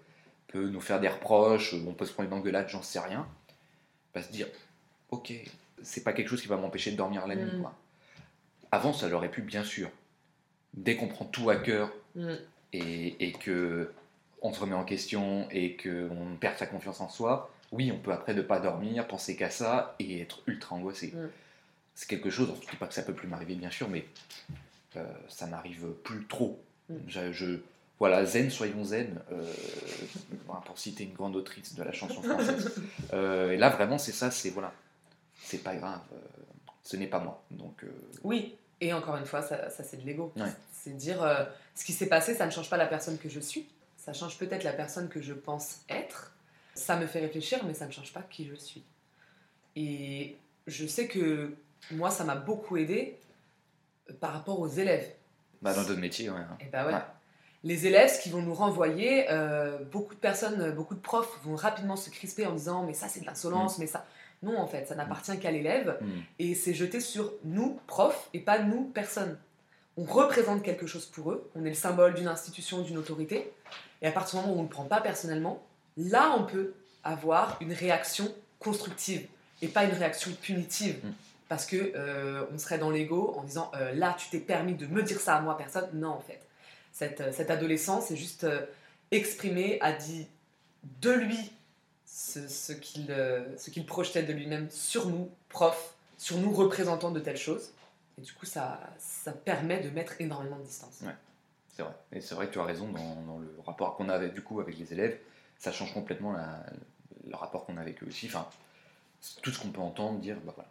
[0.48, 3.26] peut nous faire des reproches, on peut se prendre une engueulade, j'en sais rien,
[4.14, 4.46] va se dire,
[5.11, 5.32] ok,
[5.82, 7.56] c'est pas quelque chose qui va m'empêcher de dormir la nuit.
[7.56, 7.62] Mm.
[7.62, 7.74] quoi.
[8.70, 9.88] Avant, ça l'aurait pu, bien sûr.
[10.74, 12.32] Dès qu'on prend tout à cœur Mm.
[12.74, 13.90] et, et que
[14.42, 18.12] on se remet en question et qu'on perd sa confiance en soi, oui, on peut
[18.12, 21.08] après ne pas dormir, penser qu'à ça et être ultra angoissé.
[21.14, 21.28] Mm.
[21.94, 24.04] C'est quelque chose, je ne dis pas que ça peut plus m'arriver, bien sûr, mais
[24.96, 26.62] euh, ça m'arrive plus trop.
[26.90, 26.94] Mm.
[27.08, 27.61] Je, je-
[27.98, 29.42] voilà, zen, soyons zen, euh,
[30.66, 32.74] pour citer une grande autrice de la chanson française.
[33.14, 34.72] Euh, et là, vraiment, c'est ça, c'est voilà,
[35.38, 36.00] c'est pas grave,
[36.82, 37.42] ce n'est pas moi.
[37.50, 37.85] Donc,
[38.24, 40.33] Oui, et encore une fois, ça, ça, c'est de l'ego.
[40.37, 40.51] Ouais.
[40.73, 41.45] C'est dire euh,
[41.77, 43.68] ce qui s'est passé, ça ne change pas la personne que je suis.
[43.97, 46.33] Ça change peut-être la personne que je pense être.
[46.75, 48.83] Ça me fait réfléchir, mais ça ne change pas qui je suis.
[49.77, 51.55] Et je sais que
[51.92, 53.16] moi, ça m'a beaucoup aidé
[54.11, 55.09] euh, par rapport aux élèves.
[55.62, 56.40] bah, dans d'autres métiers, ouais.
[56.40, 56.59] hein.
[56.61, 56.92] Et bah ouais.
[56.95, 57.01] Ouais.
[57.62, 61.55] Les élèves, ce qu'ils vont nous renvoyer, euh, beaucoup de personnes, beaucoup de profs vont
[61.55, 64.05] rapidement se crisper en disant mais ça c'est de l'insolence, mais ça.
[64.42, 66.07] Non, en fait, ça n'appartient qu'à l'élève Mm.
[66.38, 69.38] et c'est jeté sur nous, profs, et pas nous, personnes.
[69.96, 73.52] On représente quelque chose pour eux, on est le symbole d'une institution, d'une autorité,
[74.00, 75.62] et à partir du moment où on ne le prend pas personnellement,
[75.96, 76.74] là on peut
[77.05, 79.26] avoir une réaction constructive
[79.61, 80.98] et pas une réaction punitive.
[81.05, 81.12] Mm.
[81.48, 84.87] Parce que euh, on serait dans l'ego en disant euh, là tu t'es permis de
[84.87, 85.88] me dire ça à moi personne.
[85.92, 86.40] Non en fait.
[86.92, 88.64] Cette, euh, cet adolescent c'est juste euh,
[89.11, 90.26] exprimé, a dit
[91.02, 91.52] de lui
[92.12, 92.40] ce,
[93.09, 97.72] euh, ce qu'il projetait de lui-même sur nous, profs, sur nous représentants de telles choses.
[98.18, 101.01] Et du coup ça, ça permet de mettre énormément de distance.
[101.03, 101.14] Ouais.
[101.75, 101.94] C'est vrai.
[102.12, 104.61] Et c'est vrai que tu as raison dans, le rapport qu'on a avec, du coup
[104.61, 105.18] avec les élèves.
[105.59, 106.35] Ça change complètement
[107.27, 108.27] le rapport qu'on a avec eux aussi.
[108.27, 108.46] Enfin,
[109.40, 110.68] tout ce qu'on peut entendre, dire, bah voilà.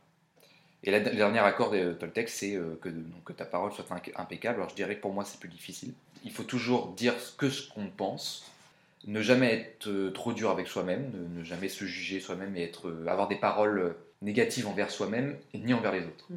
[0.84, 2.89] Et la- le dernier accord de Toltec, c'est euh, que,
[3.25, 4.58] que ta parole soit impeccable.
[4.58, 5.93] Alors je dirais que pour moi, c'est plus difficile.
[6.23, 8.50] Il faut toujours dire que ce qu'on pense,
[9.07, 12.89] ne jamais être euh, trop dur avec soi-même, ne, jamais se juger soi-même et être,
[12.89, 16.27] euh, avoir des paroles euh, négatives envers soi-même et ni envers les autres.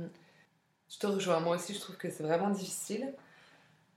[0.89, 3.13] Je te rejoins, moi aussi je trouve que c'est vraiment difficile.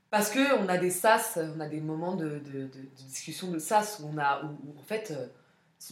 [0.10, 2.42] Parce que on a des sas, on a des moments de,
[2.96, 5.14] discussion de sas où on a, où, en fait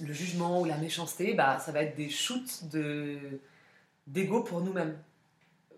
[0.01, 3.19] le jugement ou la méchanceté, bah, ça va être des shoots de,
[4.07, 4.97] d'ego pour nous-mêmes.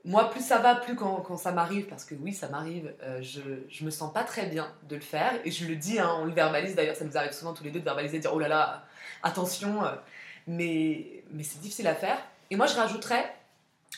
[0.08, 3.42] Moi, plus ça va, plus quand, ça m'arrive, parce que oui, ça m'arrive, euh, je,
[3.68, 6.24] je me sens pas très bien de le faire, et je le dis, hein, on
[6.24, 8.40] le verbalise d'ailleurs, ça nous arrive souvent tous les deux de verbaliser, de dire oh
[8.40, 8.86] là là,
[9.22, 9.92] attention, euh,
[10.48, 12.18] mais, mais c'est difficile à faire.
[12.50, 13.36] Et moi, je rajouterais,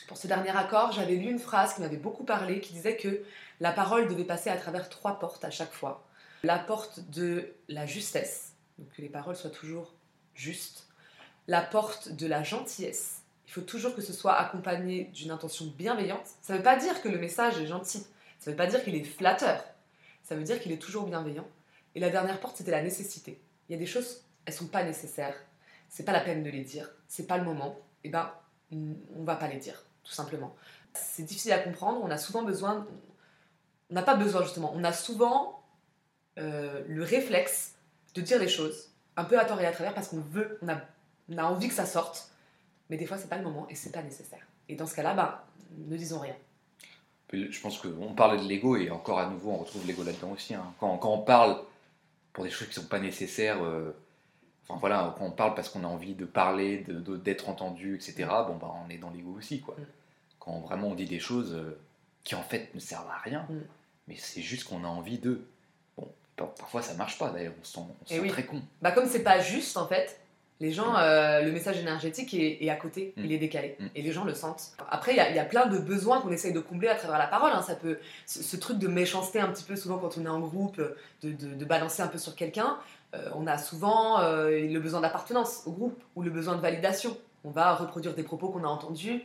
[0.08, 3.22] pour ce dernier accord, j'avais lu une phrase qui m'avait beaucoup parlé, qui disait que
[3.60, 6.04] la parole devait passer à travers trois portes à chaque fois.
[6.42, 9.94] La porte de la justesse, donc que les paroles soient toujours
[10.34, 10.88] justes.
[11.46, 13.19] La porte de la gentillesse.
[13.50, 16.24] Il faut toujours que ce soit accompagné d'une intention bienveillante.
[16.40, 18.06] Ça ne veut pas dire que le message est gentil.
[18.38, 19.64] Ça ne veut pas dire qu'il est flatteur.
[20.22, 21.48] Ça veut dire qu'il est toujours bienveillant.
[21.96, 23.42] Et la dernière porte, c'était la nécessité.
[23.68, 25.34] Il y a des choses, elles sont pas nécessaires.
[25.88, 26.92] C'est pas la peine de les dire.
[27.08, 27.76] C'est pas le moment.
[28.04, 28.32] Et ben,
[28.70, 30.54] on va pas les dire, tout simplement.
[30.94, 32.00] C'est difficile à comprendre.
[32.04, 32.86] On a souvent besoin.
[33.90, 34.70] On n'a pas besoin justement.
[34.76, 35.60] On a souvent
[36.38, 37.74] euh, le réflexe
[38.14, 41.36] de dire les choses un peu à tort et à travers parce qu'on veut, on
[41.36, 42.29] a envie que ça sorte.
[42.90, 44.42] Mais des fois, c'est pas le moment et c'est pas nécessaire.
[44.68, 45.46] Et dans ce cas-là, bah,
[45.78, 46.34] ne disons rien.
[47.32, 50.52] Je pense qu'on parlait de l'ego et encore à nouveau on retrouve l'ego là-dedans aussi.
[50.54, 50.64] hein.
[50.80, 51.62] Quand, quand on parle
[52.32, 53.92] pour des choses qui ne sont pas nécessaires, euh,
[54.68, 56.84] enfin voilà, quand on parle parce qu'on a envie de parler,
[57.24, 59.76] d'être entendu, etc., bon bah on est dans l'ego aussi quoi.
[59.78, 59.84] Mm.
[60.40, 61.78] Quand vraiment on dit des choses euh,
[62.24, 63.60] qui en fait ne servent à rien, Mm.
[64.08, 65.40] mais c'est juste qu'on a envie de.
[65.96, 68.28] Bon, par- parfois ça marche pas d'ailleurs, on se sent, on se Eh sent oui.
[68.28, 68.60] très con.
[68.82, 70.19] Bah, comme c'est pas juste en fait,
[70.60, 73.24] les gens, euh, le message énergétique est, est à côté, Mm.
[73.24, 73.86] il est décalé, Mm.
[73.94, 74.72] et les gens le sentent.
[74.90, 76.94] Après, il y, a- il y a plein de besoins qu'on essaye de combler à
[76.94, 77.52] travers la parole.
[77.52, 77.62] hein.
[77.62, 80.40] Ça peut, ce, ce truc de méchanceté un petit peu souvent quand on est en
[80.40, 80.76] groupe,
[81.22, 82.76] de, de- de balancer un peu sur quelqu'un.
[83.12, 87.16] euh, on a souvent euh, le besoin d'appartenance au groupe ou le besoin de validation.
[87.42, 89.22] On va reproduire des propos qu'on a entendus.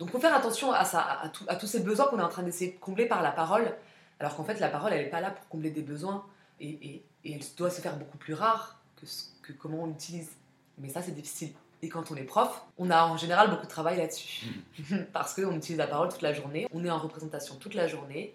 [0.00, 2.22] Donc, faut faire attention à ça, à, à tout- à tous ces besoins qu'on est
[2.24, 3.72] en train d'essayer de combler par la parole,
[4.18, 6.24] alors qu'en fait, la parole, elle n'est pas là pour combler des besoins
[6.60, 9.86] et, et- et elle doit se faire beaucoup plus rare que, ce- que comment on
[9.86, 10.30] l'utilise.
[10.78, 11.52] Mais ça, c'est difficile.
[11.82, 14.46] Et quand on est prof, on a en général beaucoup de travail là-dessus.
[15.12, 18.34] Parce qu'on utilise la parole toute la journée, on est en représentation toute la journée,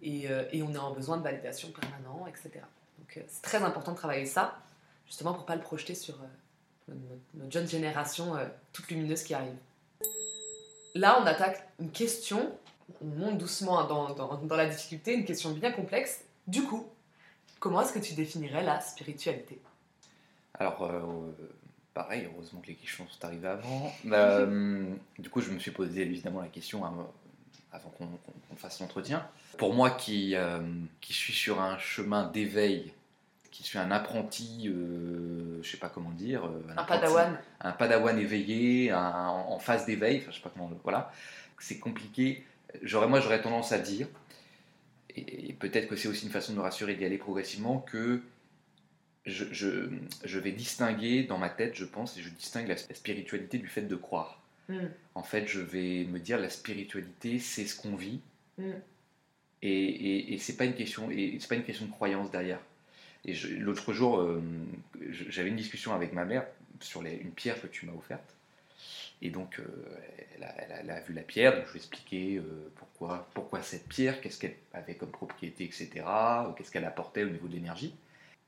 [0.00, 0.06] Mm.
[0.06, 2.64] et, euh, et on est en besoin de validation permanent, etc.
[2.98, 4.58] Donc euh, c'est très important de travailler ça,
[5.06, 6.94] justement pour pas le projeter sur euh,
[7.34, 8.34] notre, jeune génération
[8.72, 9.56] toute lumineuse qui arrive.
[10.94, 12.52] Là, on attaque une question,
[13.00, 16.24] on monte doucement dans, dans, dans la difficulté, une question bien complexe.
[16.48, 16.88] Du coup,
[17.60, 19.60] comment est-ce que tu définirais la spiritualité?
[20.60, 21.32] Alors, euh,
[21.94, 23.92] pareil, heureusement que les questions sont arrivées avant.
[24.12, 24.84] Euh,
[25.18, 26.94] du coup, je me suis posé évidemment la question hein,
[27.72, 29.26] avant qu'on fasse l'entretien.
[29.58, 30.60] Pour moi qui, euh,
[31.00, 32.92] qui suis sur un chemin d'éveil,
[33.50, 34.70] qui suis un apprenti,
[35.62, 40.18] je sais pas comment dire, Un apprenti- padawan un padawan éveillé, un- en phase d'éveil,
[40.18, 41.10] enfin, je sais pas comment, voilà,
[41.58, 42.44] c'est compliqué.
[42.82, 44.06] J'aurais, moi, j'aurais tendance à dire,
[45.16, 48.22] et, et peut-être que c'est aussi une façon de me rassurer d'y aller progressivement, que
[49.30, 49.88] je, je-
[50.24, 53.68] je vais distinguer dans ma tête, je pense, et je distingue la, la spiritualité du
[53.68, 54.40] fait de croire.
[54.68, 54.86] Hmm.
[55.14, 58.20] En fait, je vais me dire la spiritualité, c'est ce qu'on vit,
[58.58, 58.72] Mm.
[59.62, 62.60] et, et, et c'est pas une question, et c'est pas une question de croyance derrière.
[63.24, 64.42] Et l'autre jour, euh,
[65.10, 66.44] j'avais une discussion avec ma mère
[66.80, 68.34] sur les- une pierre que tu m'as offerte.
[69.22, 69.64] Et donc, euh,
[70.36, 72.42] elle, a, elle a- elle a vu la pierre, donc je lui ai expliqué euh,
[72.76, 75.88] pourquoi, pourquoi cette pierre, qu'est-ce qu'elle avait comme propriété, etc.,
[76.56, 77.94] qu'est-ce qu'elle apportait au niveau de l'énergie.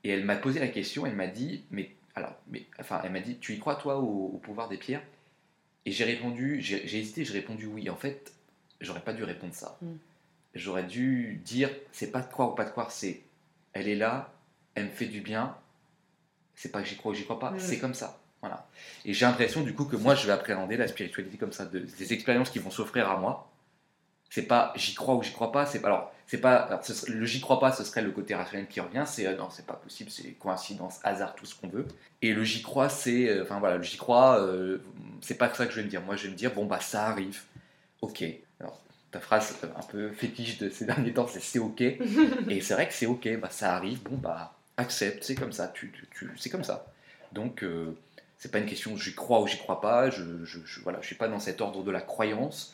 [0.03, 3.19] Et elle m'a posé la question, elle m'a dit, mais alors, mais, enfin, elle m'a
[3.21, 5.01] dit, tu y crois toi au, au pouvoir des pierres?
[5.85, 7.89] Et j'ai répondu, j'ai hésité, j'ai répondu oui.
[7.89, 8.31] En fait,
[8.81, 9.77] j'aurais pas dû répondre ça.
[9.81, 9.91] Mm.
[10.55, 13.21] J'aurais dû dire, c'est pas de croire ou pas de croire, c'est,
[13.73, 14.31] elle est là,
[14.75, 15.57] elle me fait du bien.
[16.55, 17.59] C'est pas que j'y crois ou j'y crois pas, Mm.
[17.59, 18.19] c'est comme ça.
[18.41, 18.67] Voilà.
[19.05, 21.79] Et j'ai l'impression du coup que moi je vais appréhender la spiritualité comme ça, de-
[21.79, 23.49] des expériences qui vont s'offrir à moi.
[24.33, 26.91] C'est pas j'y crois ou j'y crois pas, c'est pas alors c'est pas alors, ce
[26.95, 29.49] serait- le j'y crois pas, ce serait le côté rationnel qui revient, c'est euh, non
[29.51, 31.85] c'est pas possible, c'est coïncidence, hasard, tout ce qu'on veut.
[32.23, 34.79] Et le j'y crois, c'est euh, enfin voilà, le j'y crois, euh,
[35.21, 36.01] c'est pas ça que je vais me dire.
[36.01, 37.41] Moi je vais me dire bon bah ça arrive,
[38.01, 38.23] ok.
[38.59, 41.81] Alors ta phrase euh, un peu fétiche de ces derniers temps, c'est c'est ok.
[42.49, 45.67] Et c'est vrai que c'est ok, bah ça arrive, bon bah accepte, c'est comme ça,
[45.67, 46.87] tu, tu, tu- c'est comme ça.
[47.33, 47.95] Donc euh,
[48.39, 51.05] c'est pas une question j'y crois ou j'y crois pas, je, je, je- voilà, je
[51.07, 52.73] suis pas dans cet ordre de la croyance.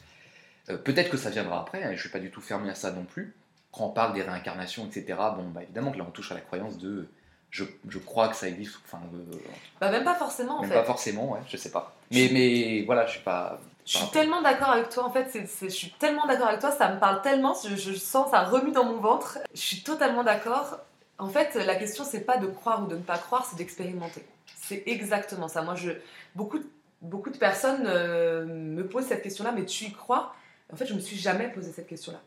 [0.70, 2.92] Euh, Peut-être que ça viendra après, hein, je suis pas du tout fermé à ça
[2.92, 3.36] non plus.
[3.72, 6.42] Quand on parle des réincarnations, etc., bon bah évidemment que là on touche à la
[6.42, 7.08] croyance de
[7.52, 9.36] je, je crois que ça existe, enfin euh,
[9.80, 10.76] Bah, même pas forcément en même fait.
[10.76, 11.96] pas forcément, ouais, je sais pas.
[12.12, 13.60] Mais, mais voilà, je suis pas.
[13.86, 16.94] Je suis tellement d'accord avec toi, en fait, je suis tellement d'accord avec toi, ça
[16.94, 19.40] me parle tellement, je, je sens ça remue dans mon ventre.
[19.54, 20.80] Je suis totalement d'accord.
[21.18, 24.24] En fait, la question, c'est pas de croire ou de ne pas croire, c'est d'expérimenter.
[24.62, 25.64] C'est exactement ça.
[25.64, 25.92] Moi, je,
[26.36, 26.70] beaucoup, de-
[27.02, 30.34] beaucoup de personnes euh, me posent cette question-là, mais tu y crois?
[30.72, 32.22] En fait, je me suis jamais posé cette question-là.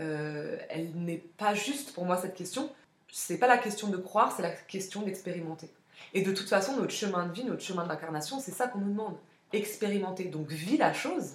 [0.00, 2.70] Euh, elle n'est pas juste pour moi, cette question.
[3.12, 5.68] C'est pas la question de croire, c'est la question d'expérimenter.
[6.14, 8.90] Et de toute façon, notre chemin de vie, notre chemin d'incarnation, c'est ça qu'on nous
[8.90, 9.16] demande
[9.52, 10.24] expérimenter.
[10.24, 11.34] Donc vis la chose.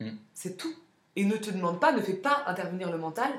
[0.00, 0.10] Mm.
[0.32, 0.74] C'est tout.
[1.16, 3.30] Et ne te demande pas, ne fais pas intervenir le mental.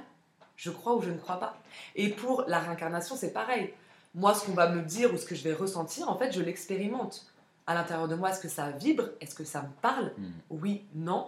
[0.56, 1.62] Je crois ou je ne crois pas.
[1.96, 3.74] Et pour la réincarnation, c'est pareil.
[4.14, 6.42] Moi, ce qu'on va me dire ou ce que je vais ressentir, en fait, je
[6.42, 7.26] l'expérimente.
[7.68, 9.10] À l'intérieur de moi, est-ce que ça vibre?
[9.20, 10.14] Est-ce que ça me parle?
[10.18, 10.32] Hmm.
[10.52, 11.28] Oui, non.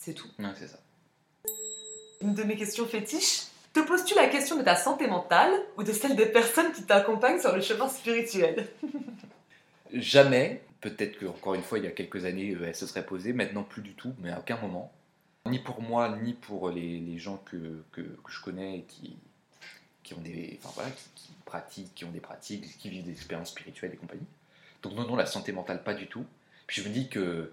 [0.00, 0.28] C'est tout.
[0.38, 0.80] Ouais, c'est ça.
[2.22, 3.42] Une de mes questions fétiches.
[3.74, 7.38] Te poses-tu la question de ta santé mentale ou de celle des personnes qui t'accompagnent
[7.38, 8.66] sur le chemin spirituel?
[9.92, 13.04] Jamais, peut-être que encore une fois il y a quelques années euh, elle se serait
[13.04, 14.90] posée, maintenant plus du tout, mais à aucun moment.
[15.46, 19.18] Ni pour moi, ni pour les, les gens que, que, que je connais et qui,
[20.02, 20.58] qui ont des.
[20.62, 23.96] Enfin voilà, qui, qui pratiquent, qui ont des pratiques, qui vivent des expériences spirituelles et
[23.96, 24.26] compagnie.
[24.82, 26.24] Donc non, non, la santé mentale pas du tout.
[26.66, 27.52] Puis je me dis que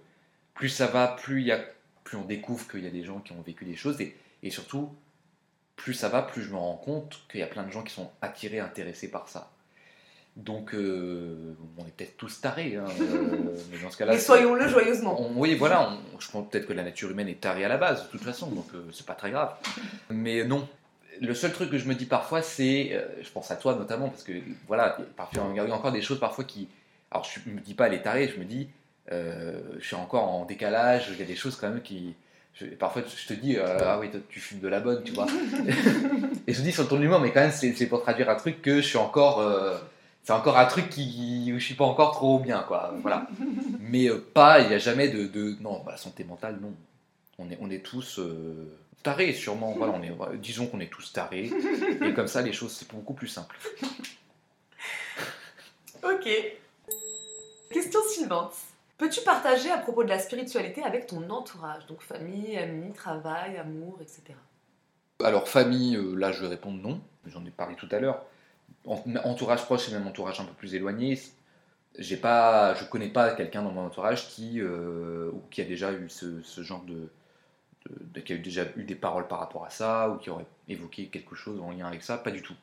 [0.53, 1.59] plus ça va, plus, il y a,
[2.07, 4.49] plus on découvre qu'il y a des gens qui ont vécu des choses et, et
[4.49, 4.89] surtout,
[5.75, 7.93] plus ça va, plus je me rends compte qu'il y a plein de gens qui
[7.93, 9.51] sont attirés, intéressés par ça.
[10.37, 14.13] Donc, euh, on est peut-être tous tarés, hein, euh, mais dans ce cas-là.
[14.13, 15.19] Mais soyons-le joyeusement.
[15.21, 17.77] on- oui, voilà, on- je pense peut-être que la nature humaine est tarée à la
[17.77, 19.53] base, de toute façon, donc euh, c'est pas très grave.
[20.09, 20.65] Mais non,
[21.19, 24.07] le seul truc que je me dis parfois, c'est, euh, je pense à toi notamment,
[24.09, 24.33] parce que
[24.67, 26.69] voilà, parfois, il y a encore des choses parfois qui.
[27.11, 28.69] Alors, je me dis pas elle est tarée, je me dis,
[29.11, 32.15] je suis encore en décalage, il y a des choses quand même qui.
[32.53, 35.11] je- parfois, je te dis, euh, ah oui, toi, tu fumes de la bonne, tu
[35.13, 35.27] vois.
[36.47, 38.29] Et je te dis sur le ton de l'humour, mais quand même, c'est pour traduire
[38.29, 39.39] un truc que je suis encore.
[39.39, 39.77] euh,
[40.23, 42.93] c'est encore un truc qui, où je suis pas encore trop bien, quoi.
[43.01, 43.27] Voilà.
[43.79, 45.25] Mais euh, pas, il n'y a jamais de.
[45.27, 46.73] de- non, bah, la santé mentale, non.
[47.39, 48.67] On est, on est tous euh,
[49.03, 49.71] tarés, sûrement.
[49.77, 51.49] Voilà, on est, voilà, disons qu'on est tous tarés.
[52.01, 53.55] Et comme ça, les choses, c'est beaucoup plus simple.
[56.03, 56.27] Ok.
[57.71, 58.53] Question suivante.
[58.97, 63.99] Peux-tu partager à propos de la spiritualité avec ton entourage Donc famille, amis, travail, amour,
[64.01, 64.33] etc.
[65.23, 66.99] Alors, famille, euh, là, je vais répondre non.
[67.25, 68.23] J'en ai parlé tout à l'heure.
[68.85, 71.19] En- Entourage proche et même entourage un peu plus éloigné,
[71.97, 76.09] j'ai pas, je connais pas quelqu'un dans mon entourage qui, euh, qui a déjà eu
[76.09, 77.09] ce, genre de,
[78.21, 81.35] qui a déjà eu des paroles par rapport à ça, ou qui aurait évoqué quelque
[81.35, 82.53] chose en lien avec ça, pas du tout.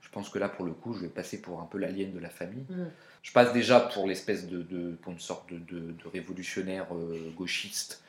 [0.00, 2.18] Je pense que là, pour le coup, je vais passer pour un peu l'alien de
[2.18, 2.64] la famille.
[2.70, 2.84] Mm.
[3.22, 7.30] Je passe déjà pour l'espèce de, de- pour une sorte de, de- de révolutionnaire euh,
[7.36, 8.02] gauchiste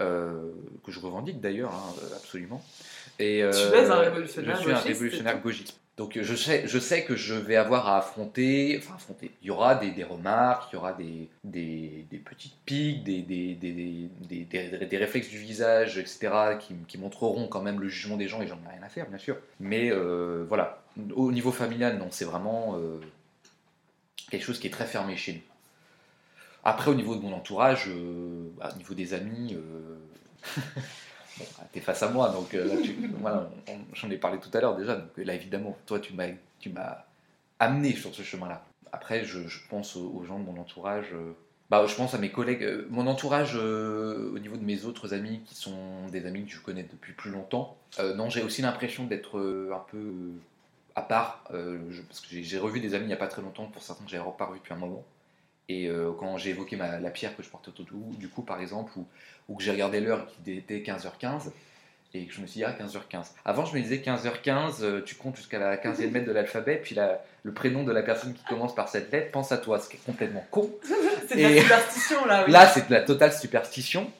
[0.00, 0.50] euh,
[0.84, 2.64] que je revendique d'ailleurs, hein, absolument.
[3.18, 5.78] Et, Tu euh, es un révolutionnaire Je suis un révolutionnaire gauchiste.
[5.96, 9.50] Donc je sais, je sais que je vais avoir à affronter, enfin affronter, il y
[9.52, 15.28] aura des, des remarques, il y aura des, des, des petites piques, des, des, réflexes
[15.28, 18.72] du visage, etc., qui, qui montreront quand même le jugement des gens et j'en ai
[18.74, 19.36] rien à faire, bien sûr.
[19.60, 20.82] Mais euh, voilà,
[21.14, 22.98] au niveau familial, non, c'est vraiment euh,
[24.30, 25.40] quelque chose qui est très fermé chez nous.
[26.64, 29.96] Après, au niveau de mon entourage, euh, bah, au niveau des amis, euh,
[31.38, 33.50] bon, t'es face à moi, donc là, tu- voilà,
[33.92, 34.96] j'en ai parlé tout à l'heure déjà.
[34.96, 36.28] Donc là, évidemment, toi, tu m'as,
[36.60, 37.04] tu m'as
[37.58, 38.64] amené sur ce chemin-là.
[38.92, 41.08] Après, je, je pense aux, aux gens de mon entourage.
[41.68, 42.86] bah, je pense à mes collègues.
[42.88, 46.84] mon entourage, au niveau de mes autres amis, qui sont des amis que je connais
[46.84, 47.76] depuis plus longtemps,
[48.16, 49.38] non, j'ai aussi l'impression d'être
[49.74, 50.12] un peu
[50.96, 51.44] à part.
[51.52, 53.82] euh, je- parce que j'ai, revu des amis il n'y a pas très longtemps, pour
[53.82, 55.04] certains que j'avais pas revu depuis un moment.
[55.68, 58.42] Et euh, quand j'ai évoqué ma- la pierre que je portais au tout, du coup,
[58.42, 59.06] par exemple, ou,
[59.48, 61.50] ou que j'ai regardé l'heure qui était 15h15,
[62.16, 63.32] et que je me suis dit, ah, 15h15.
[63.44, 66.94] Avant, je me disais 15h15, euh, tu comptes jusqu'à la 15e lettre de l'alphabet, puis
[66.94, 69.88] la- le prénom de la personne qui commence par cette lettre, pense à toi, ce
[69.88, 70.70] qui est complètement con.
[71.28, 72.44] C'est de la superstition là.
[72.46, 72.52] oui.
[72.52, 74.10] Là, c'est de la totale superstition.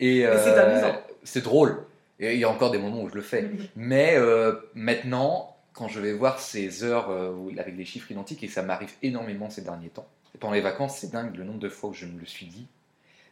[0.00, 0.96] Et c'est amusant.
[1.24, 1.84] c'est drôle.
[2.20, 3.50] Et il y a encore des moments où je le fais.
[3.76, 8.48] Mais euh, maintenant, quand je vais voir ces heures euh, avec des chiffres identiques, et
[8.48, 11.68] ça m'arrive énormément ces derniers temps, et pendant les vacances, c'est dingue le nombre de
[11.68, 12.66] fois où je me le suis dit,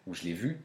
[0.06, 0.60] où je l'ai vu.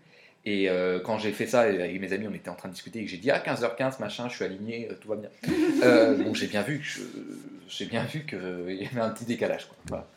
[0.45, 2.99] Et euh, quand j'ai fait ça avec mes amis, on était en train de discuter
[2.99, 5.29] et que j'ai dit ah 15h15 machin, je suis aligné, euh, tout va bien.
[5.83, 7.01] Euh, donc j'ai bien vu que
[7.69, 9.67] j'ai bien vu qu'il y avait un petit décalage.
[9.67, 9.77] quoi.
[9.89, 10.07] Voilà.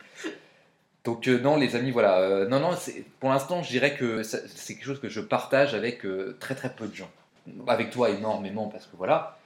[1.05, 2.71] Donc euh, non les amis voilà non non
[3.19, 6.07] pour l'instant je dirais que c'est quelque chose que je partage avec
[6.39, 7.11] très très peu de gens.
[7.67, 9.39] Avec toi énormément parce que voilà,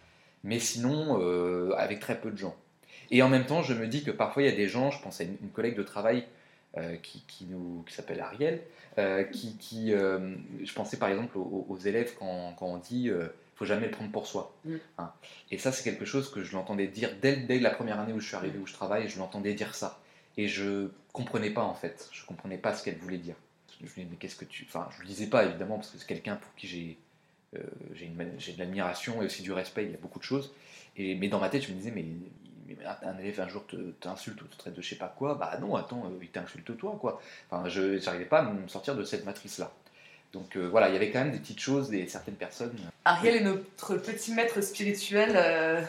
[0.44, 2.54] mais sinon euh, avec très peu de gens.
[3.10, 5.02] Et en même temps je me dis que parfois il y a des gens, je
[5.02, 6.24] pense à une, une collègue de travail
[6.76, 8.62] euh, qui, qui nous qui s'appelle Ariel,
[8.98, 13.10] euh, qui, qui, je pensais par exemple aux, aux élèves quand, quand on dit
[13.56, 14.54] faut jamais le prendre pour soi.
[14.64, 14.74] Mm.
[14.98, 15.12] Hein.
[15.50, 18.20] Et ça c'est quelque chose que je l'entendais dire dès, dès la première année où
[18.20, 20.00] je suis arrivé où je travaille, je l'entendais dire ça.
[20.36, 23.36] Et je comprenais pas en fait, je comprenais pas ce qu'elle voulait dire.
[23.78, 24.64] Je me disais mais qu'est-ce que tu...
[24.68, 26.98] Enfin je le disais pas évidemment parce que c'est quelqu'un pour qui j'ai
[27.94, 30.52] j'ai une- j'ai de l'admiration et aussi du respect, il y a beaucoup de choses.
[30.96, 32.04] Et, mais dans ma tête je me disais mais,
[32.68, 35.34] mais un, élève un jour te- t'insulte ou te traite de je sais pas quoi,
[35.34, 37.20] bah non attends, euh, il t'insulte toi quoi.
[37.50, 39.72] Enfin je n'arrivais pas à me sortir de cette matrice là.
[40.32, 42.74] Donc euh, voilà, il y avait quand même des petites choses, des certaines personnes.
[43.04, 45.82] Ariel est notre petit maître spirituel euh,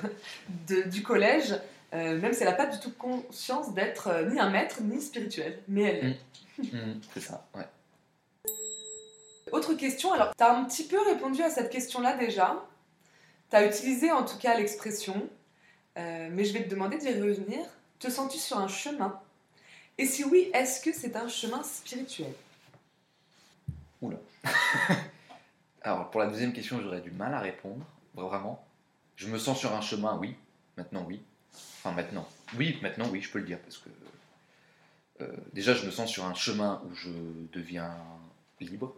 [0.68, 1.56] de- du collège,
[1.94, 5.02] euh, même si elle n'a pas du tout conscience d'être euh, ni un maître ni
[5.02, 6.06] spirituel, mais elle
[6.60, 6.74] l'est.
[6.74, 7.66] Mhm, c'est ça, ouais.
[9.56, 12.62] Autre question, alors tu as un petit peu répondu à cette question-là déjà.
[13.50, 15.30] Tu as utilisé en tout cas l'expression,
[15.98, 17.66] euh, mais je vais te demander d'y revenir.
[17.98, 19.18] Te sens-tu sur un chemin?
[19.98, 22.34] Et si oui, est-ce que c'est un chemin spirituel?
[25.84, 28.62] Alors, pour la deuxième question, j'aurais du mal à répondre, vraiment.
[29.16, 30.36] Je me sens sur un chemin, oui.
[30.76, 31.24] Maintenant, oui.
[31.54, 32.28] Enfin, maintenant.
[32.58, 33.90] Oui, maintenant, oui, je peux le dire, parce que...
[35.22, 37.10] euh, déjà, je me sens sur un chemin où je
[37.54, 37.96] deviens
[38.60, 38.94] libre.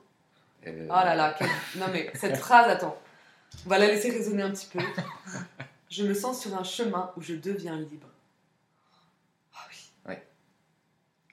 [0.68, 1.48] Euh, Oh là là, quel-
[1.80, 3.00] non mais cette phrase, attends,
[3.66, 4.80] on va la laisser résonner un petit peu.
[5.90, 8.08] Je me sens sur un chemin où je deviens libre.
[9.56, 10.16] Ah oui.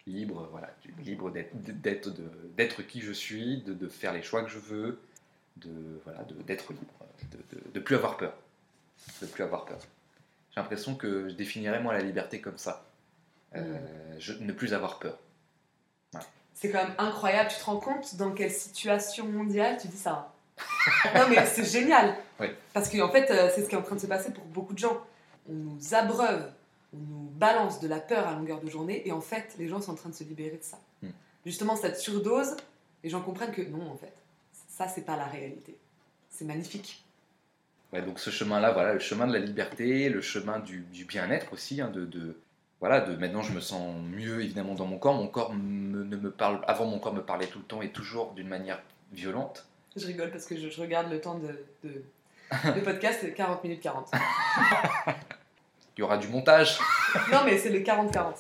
[0.07, 0.71] Libre, voilà.
[0.99, 2.11] Libre d'être
[2.57, 5.01] d'être qui je suis, de, de faire les choix que je veux,
[5.57, 5.71] de
[6.05, 8.35] voilà, de- d'être libre, de, de, de plus avoir peur.
[9.23, 9.79] De plus avoir peur.
[10.55, 12.85] J'ai l'impression que je définirais, moi, la liberté comme ça.
[13.57, 13.61] Euh,
[14.17, 14.21] Mm.
[14.21, 15.19] je, ne plus avoir peur.
[16.55, 17.51] C'est quand même incroyable.
[17.51, 20.33] Tu te rends compte dans quelle situation mondiale tu dis ça
[21.15, 22.15] Non mais c'est génial.
[22.41, 22.47] Oui.
[22.73, 24.73] Parce qu'en fait, euh, c'est ce qui est en train de se passer pour beaucoup
[24.73, 25.01] de gens.
[25.49, 26.51] On nous abreuve,
[26.95, 29.81] on nous balance de la peur à longueur de journée, et en fait, les gens
[29.81, 30.79] sont en train de se libérer de ça.
[31.03, 31.09] Mm.
[31.45, 32.57] Justement, cette surdose,
[33.03, 34.13] les gens comprennent que non, en fait,
[34.69, 35.77] ça, c'est pas la réalité.
[36.31, 37.05] C'est magnifique.
[37.93, 41.53] Ouais, donc ce chemin-là, voilà, le chemin de la liberté, le chemin du, du bien-être
[41.53, 42.37] aussi, hein, de, de-
[42.85, 45.15] voilà, de maintenant je me sens mieux évidemment dans mon corps.
[45.15, 47.89] Mon corps me- ne me parle, avant mon corps me parlait tout le temps et
[47.89, 48.79] toujours d'une manière
[49.13, 49.65] violente.
[49.97, 51.49] Je rigole parce que je, je regarde le temps de,
[51.83, 52.03] de,
[52.75, 54.11] de podcast, c'est 40 minutes 40.
[55.97, 56.79] Il y aura du montage.
[57.33, 58.35] Non, mais c'est les 40-40.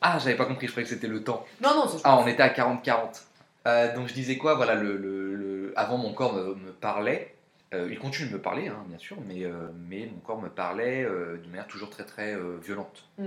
[0.00, 1.46] Ah, j'avais pas compris, je croyais que c'était le temps.
[1.62, 3.22] Non, non, c'est Ah, on était à 40-40.
[3.66, 4.54] Euh, donc je disais quoi?
[4.56, 7.35] Voilà, le, le- le- avant mon corps me, me parlait.
[7.74, 10.48] Euh, il continue de me parler, hein, bien sûr, mais, euh, mais mon corps me
[10.48, 13.08] parlait euh, d'une manière toujours très très euh, violente.
[13.18, 13.26] Mm.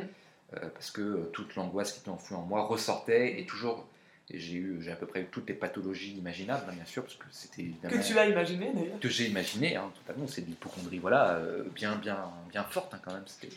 [0.73, 3.87] Parce que toute l'angoisse qui était enfouie en moi ressortait et toujours.
[4.33, 7.25] J'ai eu, j'ai à peu près toutes les pathologies imaginables, hein, bien sûr, parce que
[7.29, 8.99] c'était Que tu l'as imaginé d'ailleurs.
[8.99, 10.25] que j'ai imaginé, hein, totalement.
[10.25, 11.39] C'est de l'hypochondrie, voilà,
[11.75, 13.27] bien, bien, bien forte hein, quand même.
[13.27, 13.55] C'était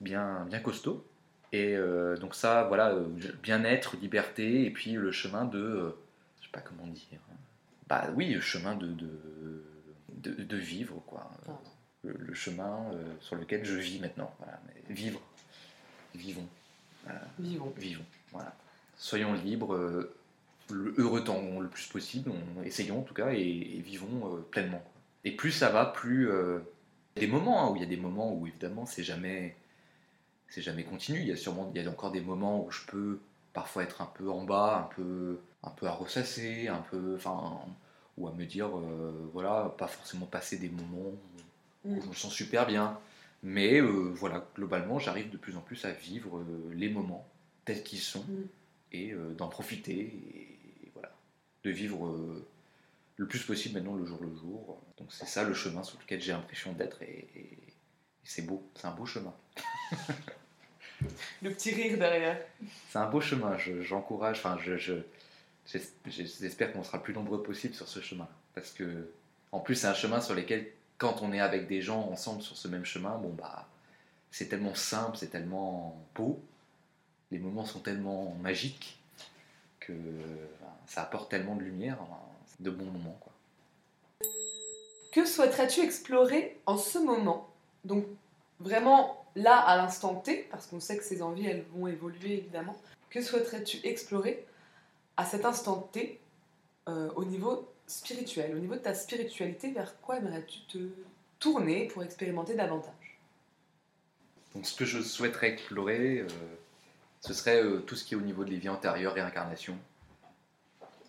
[0.00, 1.04] bien, bien costaud.
[1.52, 1.76] Et
[2.18, 2.94] donc ça, voilà,
[3.42, 5.94] bien-être, liberté, et puis le chemin de,
[6.40, 7.04] je sais pas comment dire,
[7.86, 9.10] Bah oui, le chemin de, de,
[10.18, 11.30] de, de vivre, quoi.
[12.04, 14.32] Le, le chemin euh, sur lequel je vis maintenant.
[14.38, 14.60] Voilà.
[14.66, 15.20] Mais vivre.
[16.14, 16.46] Vivons.
[17.38, 17.72] Vivons.
[17.76, 18.04] Vivons.
[18.32, 18.54] Voilà.
[18.96, 20.14] Soyons libres, euh,
[20.70, 24.40] le heureux temps le plus possible, on- essayons en tout cas, et, et vivons euh,
[24.50, 24.78] pleinement.
[24.78, 24.92] quoi.
[25.24, 26.30] Et plus ça va, plus.
[26.30, 26.58] euh,
[27.16, 29.04] il y a des moments hein, où il y a des moments où évidemment c'est
[29.04, 29.56] jamais.
[30.48, 31.20] C'est jamais continu.
[31.20, 33.20] Il y a sûrement il y a encore des moments où je peux
[33.52, 37.14] parfois être un peu en bas, un peu, un peu à ressasser, un peu.
[37.16, 37.60] Enfin.
[38.18, 41.12] Ou à me dire, euh, voilà, pas forcément passer des moments
[41.84, 42.00] où Mm.
[42.02, 42.98] je me sens super bien.
[43.44, 47.26] Mais euh, voilà, globalement, j'arrive de plus en plus à vivre euh, les moments
[47.64, 48.42] tels qu'ils sont Mm.
[48.92, 51.12] et d'en profiter et, voilà,
[51.64, 52.18] de vivre
[53.16, 54.80] le plus possible maintenant le jour le jour.
[54.96, 58.62] Donc c'est ça le chemin sur lequel j'ai l'impression d'être et, et- et c'est beau,
[58.74, 59.34] c'est un beau chemin.
[61.42, 62.40] Le petit rire derrière.
[62.88, 64.76] C'est un beau chemin, je- j'encourage, enfin je,
[66.06, 68.28] j'espère qu'on sera le plus nombreux possible sur ce chemin.
[68.54, 69.10] Parce que
[69.52, 72.56] en plus c'est un chemin sur lequel quand on est avec des gens ensemble sur
[72.56, 73.68] ce même chemin, bon bah
[74.30, 76.40] c'est tellement simple, c'est tellement beau,
[77.30, 78.98] les moments sont tellement magiques
[79.80, 82.18] que ben, ça apporte tellement de lumière, ben,
[82.60, 83.32] de bons moments quoi.
[85.12, 87.48] Que souhaiterais-tu explorer en ce moment?
[87.84, 88.04] Donc,
[88.60, 92.76] vraiment là, à l'instant T, parce qu'on sait que ces envies, elles vont évoluer évidemment.
[93.10, 94.44] Que souhaiterais-tu explorer?
[95.18, 96.18] À cet instant T
[96.88, 100.78] euh, au niveau spirituel Au niveau de ta spiritualité, vers quoi aimerais-tu te
[101.38, 103.18] tourner pour expérimenter davantage?
[104.54, 106.26] Donc ce que je souhaiterais explorer, euh,
[107.20, 109.76] ce serait euh, tout ce qui est au niveau de les vies antérieures, réincarnation.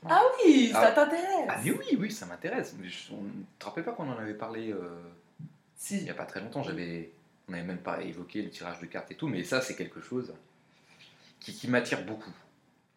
[0.09, 0.91] Ah oui, ça Ah.
[0.91, 2.73] t'intéresse Ah mais oui, oui, ça m'intéresse.
[3.11, 4.89] On- Tu te rappelles pas qu'on en avait parlé euh,
[5.41, 5.45] il
[5.75, 6.03] Si.
[6.03, 7.11] n'y a pas très longtemps, j'avais,
[7.47, 10.01] on n'avait même pas évoqué le tirage de cartes et tout, mais ça c'est quelque
[10.01, 10.33] chose
[11.41, 12.31] qui, qui m'attire beaucoup.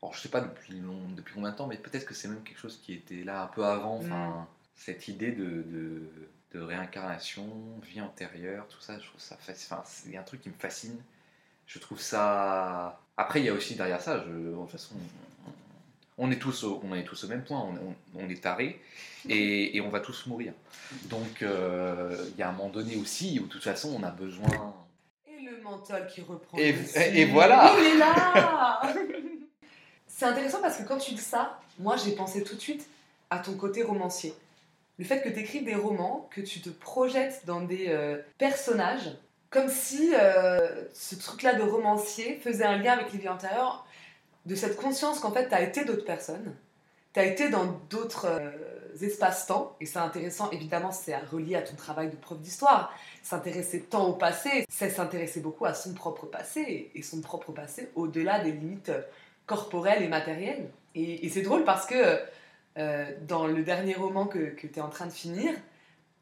[0.03, 2.43] Alors je sais pas depuis, long- depuis combien de temps, mais peut-être que c'est même
[2.43, 6.03] quelque chose qui était là un peu avant, enfin, cette idée de, de,
[6.55, 7.47] de réincarnation,
[7.83, 10.97] vie antérieure, tout ça, je trouve ça, enfin, c'est un truc qui me fascine.
[11.67, 13.01] Je trouve ça...
[13.17, 14.97] Après il y a aussi derrière ça, je, de toute façon,
[16.19, 18.81] on- est tous au, on est tous au même point, on, on- on est tarés
[19.29, 20.53] et, et on va tous mourir.
[21.05, 24.11] Donc euh, il y a un moment donné aussi où de toute façon on a
[24.11, 24.75] besoin.
[25.29, 26.59] Et le mental qui reprend.
[26.59, 26.99] Et- dessus.
[26.99, 27.73] et voilà.
[27.79, 28.83] Il est là
[30.15, 32.87] C'est intéressant parce que quand tu dis ça, moi j'ai pensé tout de suite
[33.31, 34.35] à ton côté romancier.
[34.99, 39.17] Le fait que tu écrives des romans, que tu te projettes dans des euh, personnages,
[39.51, 43.87] comme si euh, ce truc-là de romancier faisait un lien avec les vies antérieures,
[44.45, 46.55] de cette conscience qu'en fait tu as été d'autres personnes,
[47.15, 48.51] tu as été dans d'autres euh,
[49.01, 54.07] espaces-temps, et c'est intéressant, évidemment, c'est relié à ton travail de prof d'histoire s'intéresser tant
[54.09, 58.53] au passé, c'est s'intéresser beaucoup à son propre passé et son propre passé au-delà des
[58.53, 58.93] limites
[59.47, 60.71] corporelles et matérielles.
[60.95, 62.21] Et, c'est drôle parce que
[62.79, 65.53] euh, dans le dernier roman que, que tu es en train de finir,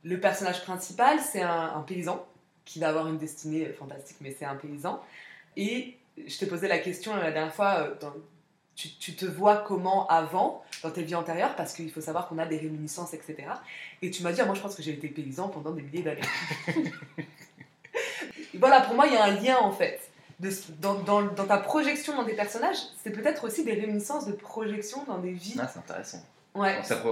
[0.05, 2.25] le personnage principal, c'est un, paysan
[2.65, 5.01] qui va avoir une destinée fantastique, mais c'est un paysan.
[5.57, 5.97] Et
[6.27, 8.11] je t'ai posé la question la dernière fois, euh,
[8.77, 12.39] tu, tu te vois comment avant, dans tes vies antérieures, parce qu'il faut savoir qu'on
[12.39, 13.49] a des réminiscences, etc.
[14.01, 16.03] Et tu m'as dit, ah, moi je pense que j'ai été paysan pendant des milliers
[16.03, 16.21] d'années.
[18.55, 20.10] Voilà, pour moi, il y a un lien en fait.
[20.41, 24.33] De, dans, dans- dans ta projection dans des personnages, c'est peut-être aussi des réminiscences de
[24.33, 25.55] projection dans des vies.
[25.59, 26.25] Ah, c'est intéressant.
[26.55, 26.77] Ouais.
[26.77, 27.03] Donc, ça,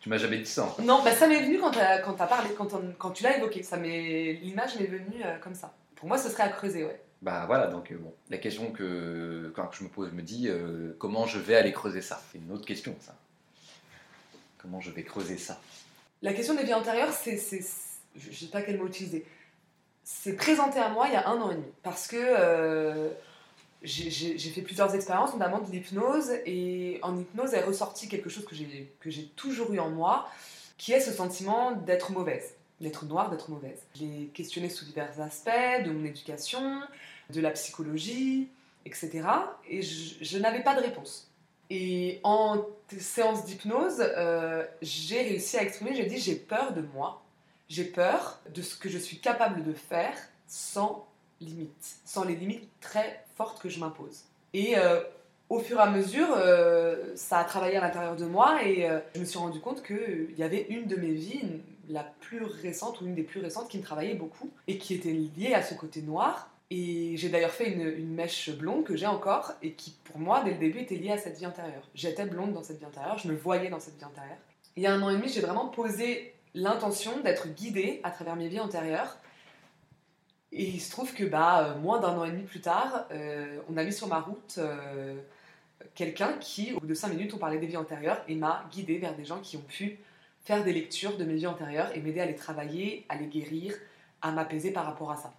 [0.00, 0.64] tu m'as jamais dit ça.
[0.64, 0.82] en fait.
[0.82, 2.50] Non, bah, ça m'est venu quand tu as, parlé,
[2.98, 3.62] quand, tu l'as évoqué.
[3.62, 5.74] Ça L'image m'est venue euh, comme ça.
[5.96, 7.00] Pour moi, ce serait à creuser, ouais.
[7.22, 10.46] Bah voilà, donc euh, bon, la question que quand je me pose, je me dis
[10.48, 12.20] euh, comment je vais aller creuser ça?
[12.30, 13.14] C'est une autre question ça.
[14.58, 15.58] Comment je vais creuser ça?
[16.20, 17.38] La question des vies antérieures, c'est.
[17.38, 19.24] Je je sais pas quel mot utiliser.
[20.04, 21.72] C'est présenté à moi il y a un an et demi.
[21.82, 23.08] Parce que euh,
[23.82, 26.30] j'ai fait plusieurs expériences, notamment de l'hypnose.
[26.44, 28.54] Et en hypnose est ressorti quelque chose que
[29.10, 30.28] j'ai toujours eu en moi,
[30.78, 32.54] qui est ce sentiment d'être mauvaise.
[32.80, 33.78] D'être noire, d'être mauvaise.
[33.96, 36.82] Je l'ai questionné sous divers aspects de mon éducation,
[37.30, 38.48] de la psychologie,
[38.84, 39.22] etc.
[39.68, 41.30] Et je, n'avais pas de réponse.
[41.70, 42.62] Et en
[42.98, 47.23] séance d'hypnose, euh, j'ai réussi à exprimer, j'ai dit j'ai peur de moi,
[47.68, 51.06] j'ai peur de ce que je suis capable de faire sans
[51.40, 54.22] limite, sans les limites très fortes que je m'impose.
[54.52, 55.00] Et euh,
[55.48, 59.00] au fur et à mesure, euh, ça a travaillé à l'intérieur de moi et euh,
[59.14, 61.42] je me suis rendu compte qu'il y avait une de mes vies,
[61.88, 65.12] la plus récente ou une des plus récentes, qui me travaillait beaucoup et qui était
[65.12, 66.50] liée à ce côté noir.
[66.70, 70.42] Et j'ai d'ailleurs fait une, une mèche blonde que j'ai encore et qui, pour moi,
[70.42, 71.86] dès le début, était liée à cette vie antérieure.
[71.94, 74.38] J'étais blonde dans cette vie antérieure, je me voyais dans cette vie antérieure.
[74.76, 78.36] Il y a un an et demi, j'ai vraiment posé l'intention d'être guidée à travers
[78.36, 79.16] mes vies antérieures.
[80.52, 83.60] Et il se trouve que bah, euh, moins d'un an et demi plus tard, euh,
[83.68, 85.16] on a mis sur ma route euh,
[85.94, 88.98] quelqu'un qui, au bout de 5 minutes, on parlait des vies antérieures et m'a guidé
[88.98, 89.98] vers des gens qui ont pu
[90.44, 93.74] faire des lectures de mes vies antérieures et m'aider à les travailler, à les guérir,
[94.22, 95.32] à m'apaiser par rapport à ça.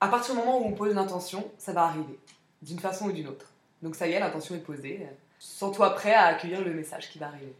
[0.00, 2.18] À partir du moment où on pose l'intention, ça va arriver,
[2.62, 3.52] d'une façon ou d'une autre.
[3.82, 5.06] Donc ça y est, l'intention est posée.
[5.38, 7.54] Sens-toi prêt à accueillir le message qui va arriver.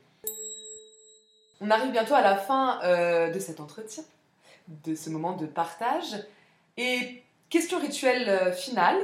[1.61, 4.05] On arrive bientôt à la fin euh, de cet entretien,
[4.85, 6.17] de ce moment de partage.
[6.77, 8.99] Et question rituelle euh, finale,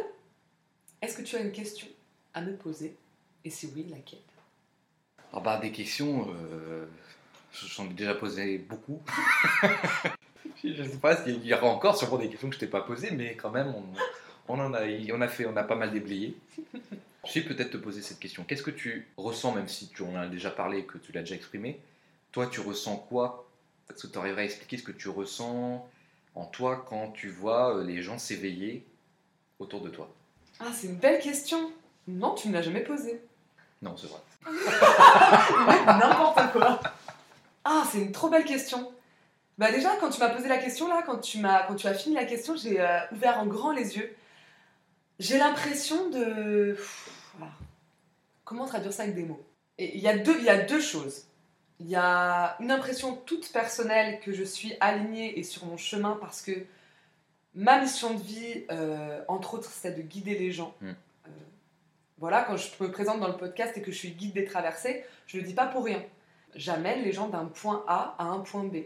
[1.01, 1.87] est-ce que tu as une question
[2.35, 2.97] à me poser?
[3.45, 4.21] Et si oui, laquelle?
[5.33, 6.85] Ah bah, des questions, euh,
[7.53, 9.01] j'en ai déjà posé beaucoup.
[10.63, 13.13] je sais pas s'il y aura encore sûrement des questions que je t'ai pas posées,
[13.13, 13.75] mais quand même,
[14.47, 14.83] on en a,
[15.15, 16.37] on a fait, on a pas mal déblayé.
[17.25, 18.45] Je vais peut-être te poser cette question.
[18.45, 21.21] Qu'est-ce que tu ressens, même si tu en as déjà parlé et que tu l'as
[21.21, 21.81] déjà exprimé
[22.33, 23.47] Toi, tu ressens quoi?
[23.91, 25.87] Est-ce que tu arriverais à expliquer ce que tu ressens
[26.35, 28.87] en toi quand tu vois euh, les gens s'éveiller
[29.59, 30.09] autour de toi
[30.59, 31.71] Ah, c'est une belle question.
[32.09, 33.21] Non, tu ne l'as jamais posée.
[33.83, 34.21] Non, c'est vrai.
[35.87, 36.81] N'importe quoi.
[37.65, 38.91] Ah, c'est une trop belle question.
[39.59, 41.95] Bah déjà, quand tu m'as posé la question là, quand tu m'as, quand tu as
[41.95, 44.17] fini la question, j'ai euh, ouvert en grand les yeux.
[45.19, 47.53] J'ai l'impression de, Pff, voilà.
[48.45, 49.45] comment traduire ça avec des mots?
[49.79, 51.27] Et il y a deux, il y a deux choses.
[51.85, 56.17] Il y a une impression toute personnelle que je suis alignée et sur mon chemin
[56.21, 56.53] parce que
[57.55, 60.75] ma mission de vie, euh, entre autres, c'est de guider les gens.
[60.81, 60.91] Mm.
[60.91, 61.31] Euh,
[62.19, 65.05] voilà, quand je me présente dans le podcast et que je suis guide des traversées,
[65.27, 66.03] je le dis pas pour rien.
[66.55, 68.77] J'amène les gens d'un point A à un point B.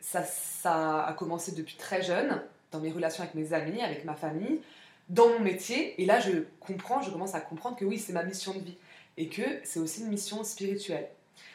[0.00, 4.14] Ça, ça a commencé depuis très jeune, dans mes relations avec mes amis, avec ma
[4.14, 4.60] famille,
[5.08, 6.00] dans mon métier.
[6.02, 8.76] Et là, je comprends, je commence à comprendre que oui, c'est ma mission de vie.
[9.16, 11.08] Et que c'est aussi une mission spirituelle.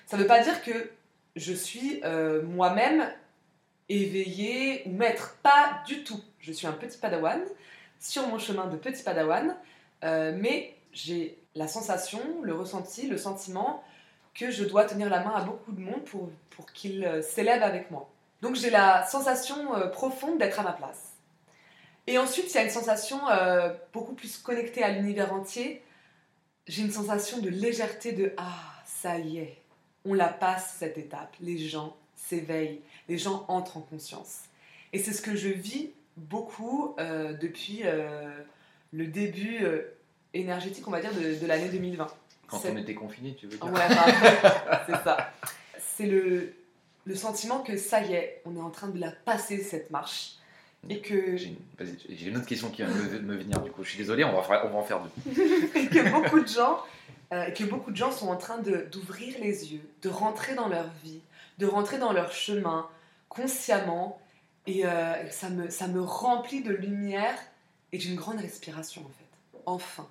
[0.10, 0.89] Ça ne veut pas dire que
[1.36, 3.14] je suis euh, moi-même
[3.89, 5.38] éveillée ou maître.
[5.43, 6.20] Pas du tout.
[6.39, 7.39] Je suis un petit padawan
[7.99, 9.55] sur mon chemin de petit padawan.
[10.03, 13.84] euh, mais j'ai la sensation, le ressenti, le sentiment
[14.34, 17.62] que je dois tenir la main à beaucoup de monde pour, pour qu'ils euh, s'élèvent
[17.62, 18.10] avec moi.
[18.41, 21.14] Donc j'ai la sensation profonde d'être à ma place.
[22.07, 23.20] Et ensuite, il y a une sensation
[23.93, 25.84] beaucoup plus connectée à l'univers entier.
[26.66, 29.57] J'ai une sensation de légèreté de Ah, ça y est,
[30.10, 31.36] on la passe cette étape.
[31.39, 34.41] Les gens s'éveillent, les gens entrent en conscience.
[34.91, 38.28] Et c'est ce que je vis beaucoup euh, depuis euh,
[38.91, 39.84] le début euh,
[40.34, 42.07] énergétique, on va dire, de, de l'année 2020.
[42.47, 45.32] Quand on était confiné, tu veux dire Ouais, bah, c'est ça.
[45.78, 46.53] C'est le,
[47.05, 50.34] le sentiment que ça y est, on est en train de la passer cette marche.
[50.89, 51.55] Et que, J'ai
[52.28, 53.84] une, autre question qui vient de me, venir du coup.
[53.84, 55.43] Je suis désolé, on va, faire- on va en faire deux.
[55.76, 56.80] et que beaucoup de gens
[57.34, 60.67] euh, et que beaucoup de gens sont en train d'ouvrir les yeux, de rentrer dans
[60.67, 61.21] leur vie,
[61.57, 62.88] de rentrer dans leur chemin
[63.30, 64.19] consciemment.
[64.67, 67.38] Et euh, ça, me, ça me remplit de lumière
[67.91, 69.59] et d'une grande respiration en fait.
[69.65, 70.07] Enfin,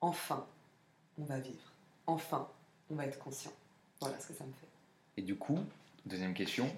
[0.00, 0.46] enfin,
[1.18, 1.72] on va vivre.
[2.06, 2.48] Enfin,
[2.90, 3.52] on va être conscient.
[4.00, 4.66] Voilà ce que ça me fait.
[5.16, 5.58] Et du coup,
[6.06, 6.70] deuxième question.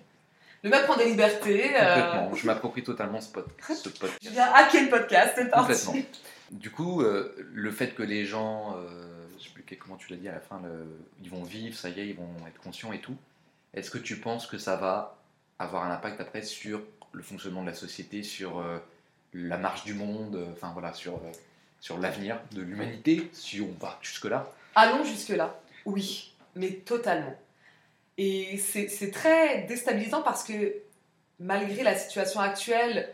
[0.63, 1.75] Le mec prend des libertés.
[1.77, 2.35] euh, Complètement.
[2.35, 4.19] Je m'approprie totalement ce, pod, ce podcast.
[4.23, 5.85] je viens hacker le podcast, c'est parti.
[5.87, 6.09] Complètement.
[6.53, 9.12] Du coup, euh, le fait que les gens, euh,
[9.49, 10.61] sais plus comment tu l'as dit à la fin,
[11.23, 13.17] ils vont vivre, ça y est, ils vont être conscients et tout.
[13.75, 15.19] Est-ce que tu penses que ça va
[15.59, 16.83] avoir un impact après sur
[17.13, 18.79] le fonctionnement de la société, sur euh,
[19.33, 21.33] la marche du monde, euh, enfin voilà, sur, euh,
[21.81, 24.51] sur l'avenir de l'humanité, si on va jusque-là?
[24.75, 27.35] Allons jusque-là, oui, mais totalement.
[28.19, 30.75] Et c'est très déstabilisant parce que
[31.41, 33.09] malgré la situation actuelle,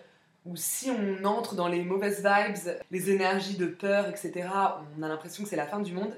[0.46, 4.48] où si on entre dans les mauvaises vibes, les énergies de peur, etc.,
[4.98, 6.14] on a l'impression que c'est la fin du monde.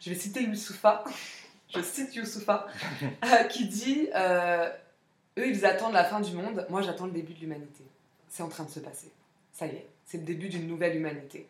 [0.00, 1.04] Je vais citer Youssoufa,
[1.74, 2.66] je cite Youssoufa,
[3.24, 4.68] euh, qui dit euh,
[5.38, 7.84] Eux, ils attendent la fin du monde, moi j'attends le début de l'humanité.
[8.28, 9.10] C'est en train de se passer.
[9.52, 11.46] Ça y est, c'est le début d'une nouvelle humanité.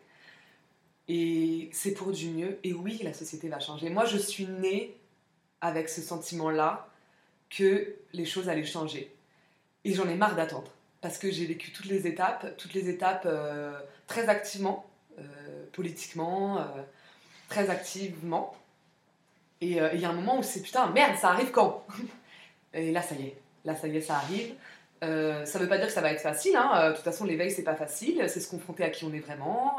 [1.07, 2.59] Et c'est pour du mieux.
[2.63, 3.89] Et oui, la société va changer.
[3.89, 4.95] Moi, je suis née
[5.59, 6.87] avec ce sentiment-là
[7.49, 9.13] que les choses allaient changer.
[9.83, 10.71] Et j'en ai marre d'attendre.
[11.03, 13.77] Parce que j'ai vécu toutes les étapes, toutes les étapes euh,
[14.07, 14.85] très activement,
[15.19, 15.23] euh,
[15.73, 16.61] politiquement, euh,
[17.49, 18.55] très activement.
[19.59, 21.85] Et il y a un moment où c'est putain, merde, ça arrive quand?
[22.73, 23.37] Et là, ça y est.
[23.65, 24.53] Là, ça y est, ça arrive.
[25.01, 26.55] Ça veut pas dire que ça va être facile.
[26.55, 26.91] hein.
[26.91, 28.23] De toute façon, l'éveil, c'est pas facile.
[28.29, 29.77] C'est se confronter à qui on est vraiment.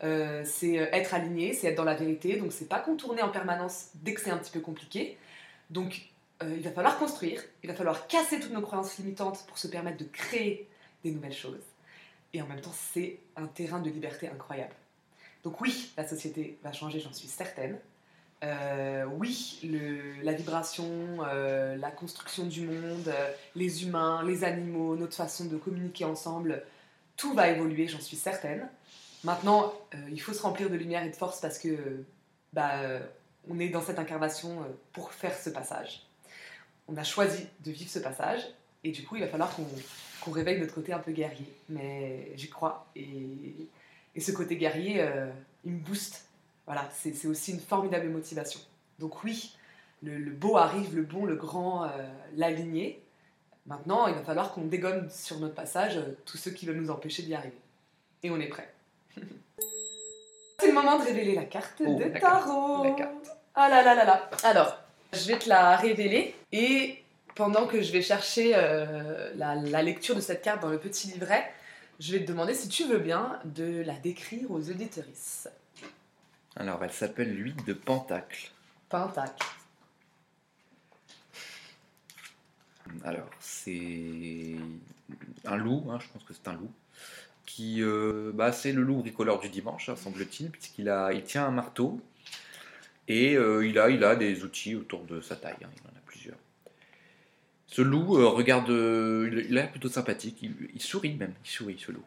[0.00, 2.36] C'est être aligné, c'est être dans la vérité.
[2.36, 5.16] Donc, c'est pas contourner en permanence dès que c'est un petit peu compliqué.
[5.70, 6.09] Donc,
[6.42, 7.42] euh, il va falloir construire.
[7.62, 10.68] Il va falloir casser toutes nos croyances limitantes pour se permettre de créer
[11.04, 11.62] des nouvelles choses.
[12.32, 14.74] Et en même temps, c'est un terrain de liberté incroyable.
[15.42, 17.78] Donc, oui, la société va changer, j'en suis certaine.
[18.42, 19.60] Euh, oui,
[20.22, 23.12] la vibration, euh, la construction du monde,
[23.54, 26.62] les humains, les animaux, notre façon de communiquer ensemble,
[27.16, 28.66] tout va évoluer, j'en suis certaine.
[29.24, 29.74] Maintenant,
[30.10, 32.04] il faut se remplir de lumière et de force parce que
[32.54, 32.80] bah,
[33.50, 36.09] on est dans cette incarnation pour faire ce passage.
[36.90, 38.42] On a choisi de vivre ce passage
[38.82, 39.54] et du coup, il va falloir
[40.22, 41.46] qu'on réveille notre côté un peu guerrier.
[41.68, 43.68] Mais j'y crois et,
[44.14, 45.30] et ce côté guerrier, euh,
[45.64, 46.24] il me booste.
[46.66, 48.60] Voilà, c'est aussi une formidable motivation.
[48.98, 49.56] Donc oui,
[50.02, 51.88] le, le beau arrive, le bon, le grand, euh,
[52.36, 53.00] l'aligné.
[53.66, 56.90] Maintenant, il va falloir qu'on dégomme sur notre passage euh, tous ceux qui veulent nous
[56.90, 57.58] empêcher d'y arriver.
[58.22, 58.72] Et on est prêt.
[60.58, 62.84] C'est le moment de révéler la carte Oh, de la carte, tarot.
[62.84, 63.30] la carte.
[63.54, 64.30] Ah là là là là.
[64.44, 64.76] Alors,
[65.12, 67.02] je vais te la révéler et
[67.34, 71.08] pendant que je vais chercher euh, la, la lecture de cette carte dans le petit
[71.08, 71.52] livret,
[71.98, 75.48] je vais te demander si tu veux bien de la décrire aux auditorices.
[76.56, 78.50] Alors, elle s'appelle l'huile de Pentacle.
[78.88, 79.46] Pentacle.
[83.04, 84.56] Alors, c'est
[85.44, 86.72] un loup, hein, je pense que c'est un loup,
[87.46, 91.46] qui, euh, bah, c'est le loup bricoleur du dimanche, hein, semble-t-il, puisqu'il a, il tient
[91.46, 92.00] un marteau
[93.08, 95.96] et euh, il, a, il a des outils autour de sa taille, hein, il en
[95.96, 96.36] a plusieurs.
[97.66, 101.78] Ce loup euh, regarde, euh, il a l'air plutôt sympathique, il, sourit même, il sourit
[101.78, 102.04] ce loup.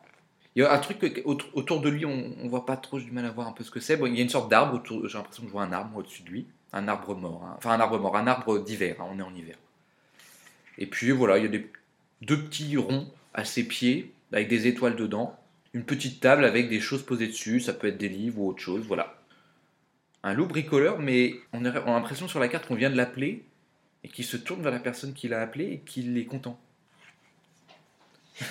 [0.56, 3.12] Il y a un truc autour, de lui, on, on voit pas trop, j'ai du
[3.12, 3.98] mal à voir un peu ce que c'est.
[3.98, 5.98] Bon, il y a une sorte d'arbre, autour- j'ai l'impression que je vois un arbre
[5.98, 7.56] au-dessus de lui, un arbre mort, hein.
[7.58, 9.58] enfin un arbre mort, un arbre d'hiver, hein, on est en hiver.
[10.78, 11.62] Et puis voilà, il y a
[12.22, 15.38] deux petits ronds à ses pieds, avec des étoiles dedans.
[15.74, 18.62] Une petite table avec des choses posées dessus, ça peut être des livres ou autre
[18.62, 19.16] chose, voilà.
[20.24, 22.96] Un loup bricoleur, mais on a, on a l'impression sur la carte qu'on vient de
[22.96, 23.44] l'appeler,
[24.04, 26.58] et qu'il se tourne vers la personne qui l'a appelé et qu'il est content.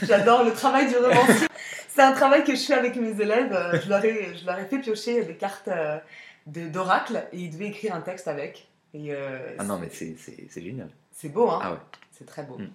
[0.03, 1.47] J'adore le travail du romancier.
[1.89, 3.53] C'est un travail que je fais avec mes élèves.
[3.53, 5.99] Euh, Je leur ai, je leur ai fait piocher des cartes euh,
[6.47, 8.69] de- d'oracle et ils devaient écrire un texte avec.
[8.95, 10.17] Et euh, Ah non, mais c'est
[10.63, 10.89] génial.
[11.13, 11.79] c'est beau, hein Ah ouais.
[12.13, 12.57] C'est très beau.
[12.59, 12.71] Mm.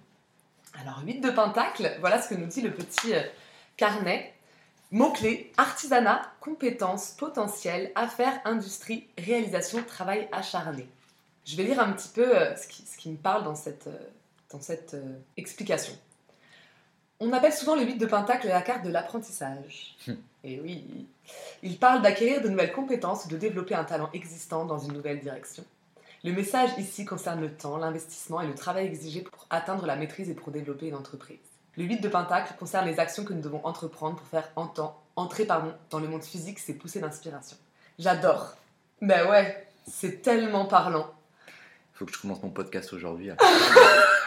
[0.82, 3.12] Alors, 8 de Pentacle, voilà ce que nous dit le petit
[3.76, 4.34] carnet.
[4.90, 10.88] Mots-clés, artisanat, compétences, potentiel, affaires, industrie, réalisation, travail acharné.
[11.44, 13.86] Je vais lire un petit peu euh, ce, qui, ce qui me parle dans cette,
[13.86, 13.98] euh,
[14.50, 15.92] dans cette euh, explication.
[17.20, 19.96] On appelle souvent le 8 de Pentacle la carte de l'apprentissage.
[20.06, 20.14] Hmm.
[20.44, 21.06] Et oui,
[21.62, 25.20] il parle d'acquérir de nouvelles compétences ou de développer un talent existant dans une nouvelle
[25.20, 25.64] direction.
[26.24, 30.30] Le message ici concerne le temps, l'investissement et le travail exigé pour atteindre la maîtrise
[30.30, 31.38] et pour développer une entreprise.
[31.78, 34.48] Le 8 de Pentacle concerne les actions que nous devons entreprendre pour faire
[35.14, 37.56] entrer pardon, dans le monde physique ces poussées d'inspiration.
[38.00, 38.54] J'adore.
[39.00, 41.06] Ben ouais, c'est tellement parlant.
[41.94, 43.30] Faut que je commence mon podcast aujourd'hui.
[43.30, 43.36] hein.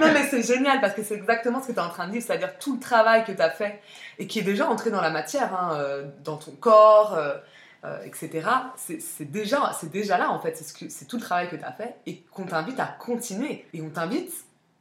[0.00, 2.12] Non mais c'est génial parce que c'est exactement ce que tu es en train de
[2.12, 3.80] dire, c'est-à-dire tout le travail que tu as fait
[4.18, 7.36] et qui est déjà entré dans la matière, hein, euh, dans ton corps, euh,
[7.84, 8.48] euh, etc.
[8.76, 11.64] C'est déjà, déjà là en fait, c'est ce que- c'est tout le travail que tu
[11.64, 13.64] as fait et qu'on t'invite à continuer.
[13.72, 14.32] Et on t'invite,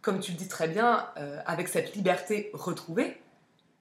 [0.01, 3.21] comme tu le dis très bien, euh, avec cette liberté retrouvée,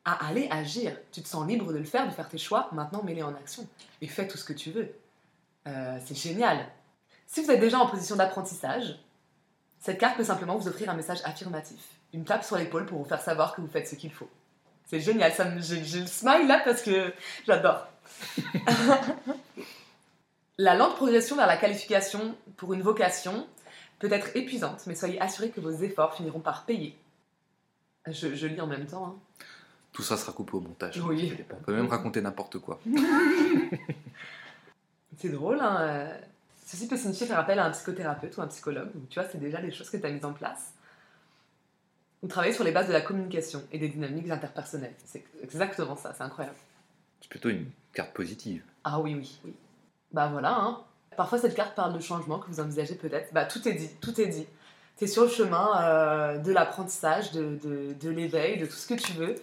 [0.04, 0.96] à aller agir.
[1.12, 3.66] Tu te sens libre de le faire, de faire tes choix, maintenant mets-les en action
[4.00, 4.94] et fais tout ce que tu veux.
[5.66, 6.66] Euh, c'est génial.
[7.26, 8.98] Si vous êtes déjà en position d'apprentissage,
[9.80, 11.80] cette carte peut simplement vous offrir un message affirmatif,
[12.14, 14.28] une tape sur l'épaule pour vous faire savoir que vous faites ce qu'il faut.
[14.86, 17.12] C'est génial, ça me- j'ai j'ai le smile là parce que
[17.46, 17.86] j'adore.
[20.58, 23.46] la lente progression vers la qualification pour une vocation
[23.98, 26.96] peut être épuisante, mais soyez assurés que vos efforts finiront par payer.
[28.06, 29.06] Je, je lis en même temps.
[29.06, 29.16] hein.
[29.92, 30.98] Tout ça sera coupé au montage.
[31.00, 31.32] Oui.
[31.50, 32.78] On peut même raconter n'importe quoi.
[35.16, 35.76] C'est drôle, hein.
[35.80, 36.18] euh,
[36.66, 38.92] Ceci peut signifier faire appel à un psychothérapeute ou un psychologue.
[38.92, 40.72] Donc, tu vois, c'est déjà des choses que tu as mises en place.
[42.22, 44.94] Ou travailler sur les bases de la communication et des dynamiques interpersonnelles.
[45.06, 46.56] C'est exactement ça, c'est incroyable.
[47.22, 48.62] C'est plutôt une carte positive.
[48.84, 49.54] Ah oui, oui, oui.
[50.12, 50.82] Bah voilà, hein.
[51.16, 53.32] Parfois, cette carte parle de changement que vous envisagez peut-être.
[53.32, 54.46] Bah tout est dit, tout est dit.
[54.96, 58.86] Tu es sur le chemin euh, de l'apprentissage, de, de, de l'éveil, de tout ce
[58.86, 59.34] que tu veux.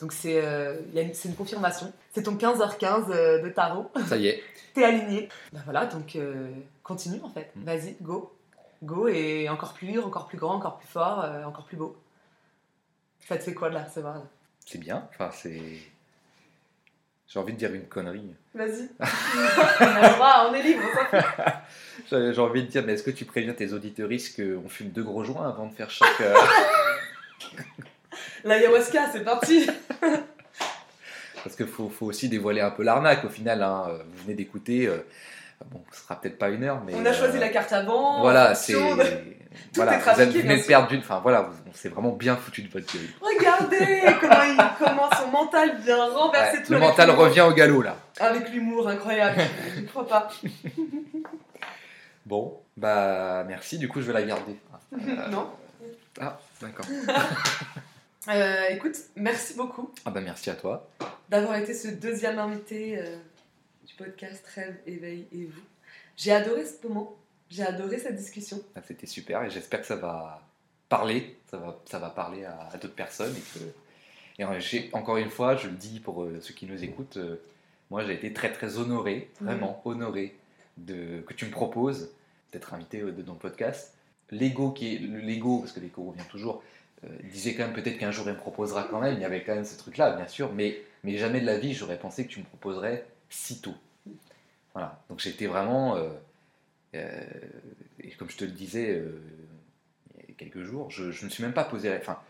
[0.00, 1.92] Donc c'est euh, une- confirmation.
[2.12, 3.90] C'est ton 15h15 euh, de tarot.
[4.06, 4.42] Ça y est.
[4.74, 5.28] T'es aligné.
[5.52, 6.50] Bah voilà, donc euh,
[6.82, 7.50] continue en fait.
[7.56, 7.64] Mm.
[7.64, 8.32] Vas-y, go.
[8.82, 11.96] Go et encore plus dur, encore plus grand, encore plus fort, encore plus beau.
[13.26, 14.22] Ça te fait quoi de la recevoir là?
[14.66, 15.08] C'est bien.
[15.10, 15.62] Enfin, c'est.
[17.34, 18.30] J'ai envie de dire une connerie.
[18.54, 18.88] Vas-y.
[19.00, 20.82] on est libre.
[22.32, 25.24] J'ai envie de dire, mais est-ce que tu préviens tes auditeuristes qu'on fume deux gros
[25.24, 26.20] joints avant de faire chaque.
[26.20, 26.32] euh,
[28.44, 29.66] L'ayahuasca, c'est parti.
[31.42, 33.64] Parce qu'il faut, faut aussi dévoiler un peu l'arnaque au final.
[33.64, 33.88] hein.
[34.12, 34.86] Vous venez d'écouter.
[34.86, 34.98] euh,
[35.70, 36.94] Bon, ce sera peut-être pas une heure, mais.
[36.94, 38.20] On a choisi euh, la carte avant.
[38.20, 38.74] Voilà, c'est.
[39.76, 40.66] Voilà, est vous êtes- venez de sûr.
[40.66, 40.98] perdre d'une.
[40.98, 43.06] Enfin voilà, on s'est vraiment bien foutu de votre gueule.
[43.20, 47.82] Regardez comment, il, comment son mental vient renverser Ouais, tout le mental revient au galop
[47.82, 47.96] là.
[48.18, 49.40] Avec l'humour, incroyable.
[49.76, 50.28] Je ne crois pas.
[52.26, 54.56] Bon, bah merci, du coup je vais la garder.
[54.94, 55.50] Euh, non
[56.20, 56.86] Ah, d'accord.
[58.30, 60.88] Euh, écoute, merci beaucoup Ah bah merci à toi.
[61.28, 63.16] d'avoir été ce deuxième invité euh,
[63.86, 65.62] du podcast Rêve, Éveil et vous.
[66.16, 67.16] J'ai adoré ce moment,
[67.50, 68.60] j'ai adoré cette discussion.
[68.74, 70.42] Ah, C'était super et j'espère que ça va
[70.88, 73.34] parler, ça va, ça va parler à, à d'autres personnes.
[73.36, 76.82] Et, que, et j'ai- encore une fois, je le dis pour euh, ceux qui nous
[76.82, 77.36] écoutent, euh,
[77.90, 80.36] moi j'ai été très très honoré, vraiment honoré
[80.76, 82.12] de, que tu me proposes
[82.52, 83.94] d'être invité euh, dans le podcast.
[84.30, 86.62] L'ego, qui est l'ego, parce que l'ego revient toujours,
[87.04, 89.42] euh, disait quand même peut-être qu'un jour il me proposera quand même, il y avait
[89.44, 92.32] quand même ce truc-là, bien sûr, mais, mais jamais de la vie j'aurais pensé que
[92.32, 93.04] tu me proposerais
[93.34, 93.74] si tôt.
[94.72, 95.96] Voilà, donc j'étais vraiment.
[95.96, 96.10] euh,
[96.94, 97.20] euh,
[98.00, 99.20] et comme je te le disais euh,
[100.22, 102.20] il y a quelques jours, je ne me suis même pas posé la, enfin,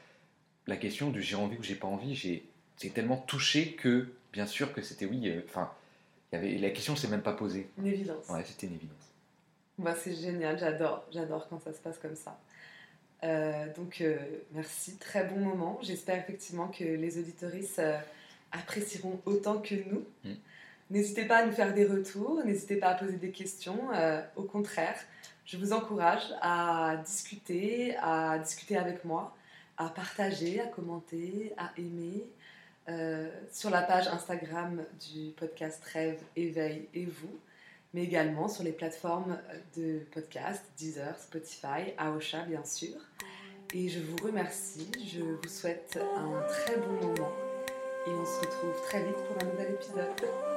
[0.67, 2.15] la question du j'ai envie ou j'ai pas envie.
[2.15, 2.45] J'ai
[2.77, 5.33] c'est tellement touché que, bien sûr, que c'était oui.
[5.49, 5.71] Enfin,
[6.33, 7.69] y avait, la question s'est même pas posée.
[7.79, 8.29] Une évidence.
[8.29, 8.97] Ouais, c'était une évidence.
[9.79, 12.39] Bah, c'est génial, j'adore, j'adore quand ça se passe comme ça.
[13.25, 14.17] Euh, donc euh,
[14.53, 15.79] merci, très bon moment.
[15.83, 17.99] J'espère effectivement que les auditoristes euh,
[18.53, 20.05] apprécieront autant que nous.
[20.25, 20.35] Mm.
[20.95, 23.91] N'hésitez pas à nous faire des retours, n'hésitez pas à poser des questions.
[23.95, 24.97] euh, au contraire,
[25.45, 29.37] je vous encourage à discuter, à discuter avec moi,
[29.77, 32.25] à partager, à commenter, à aimer.
[32.89, 37.39] euh, sur la page Instagram du podcast Rêve, Éveil et vous
[37.95, 39.39] mais également sur les plateformes
[39.77, 42.97] de podcast, Deezer, Spotify, Aosha bien sûr.
[43.73, 47.33] Et je vous remercie, je vous souhaite un très bon moment
[48.07, 50.54] et on se retrouve très vite pour un nouvel épisode.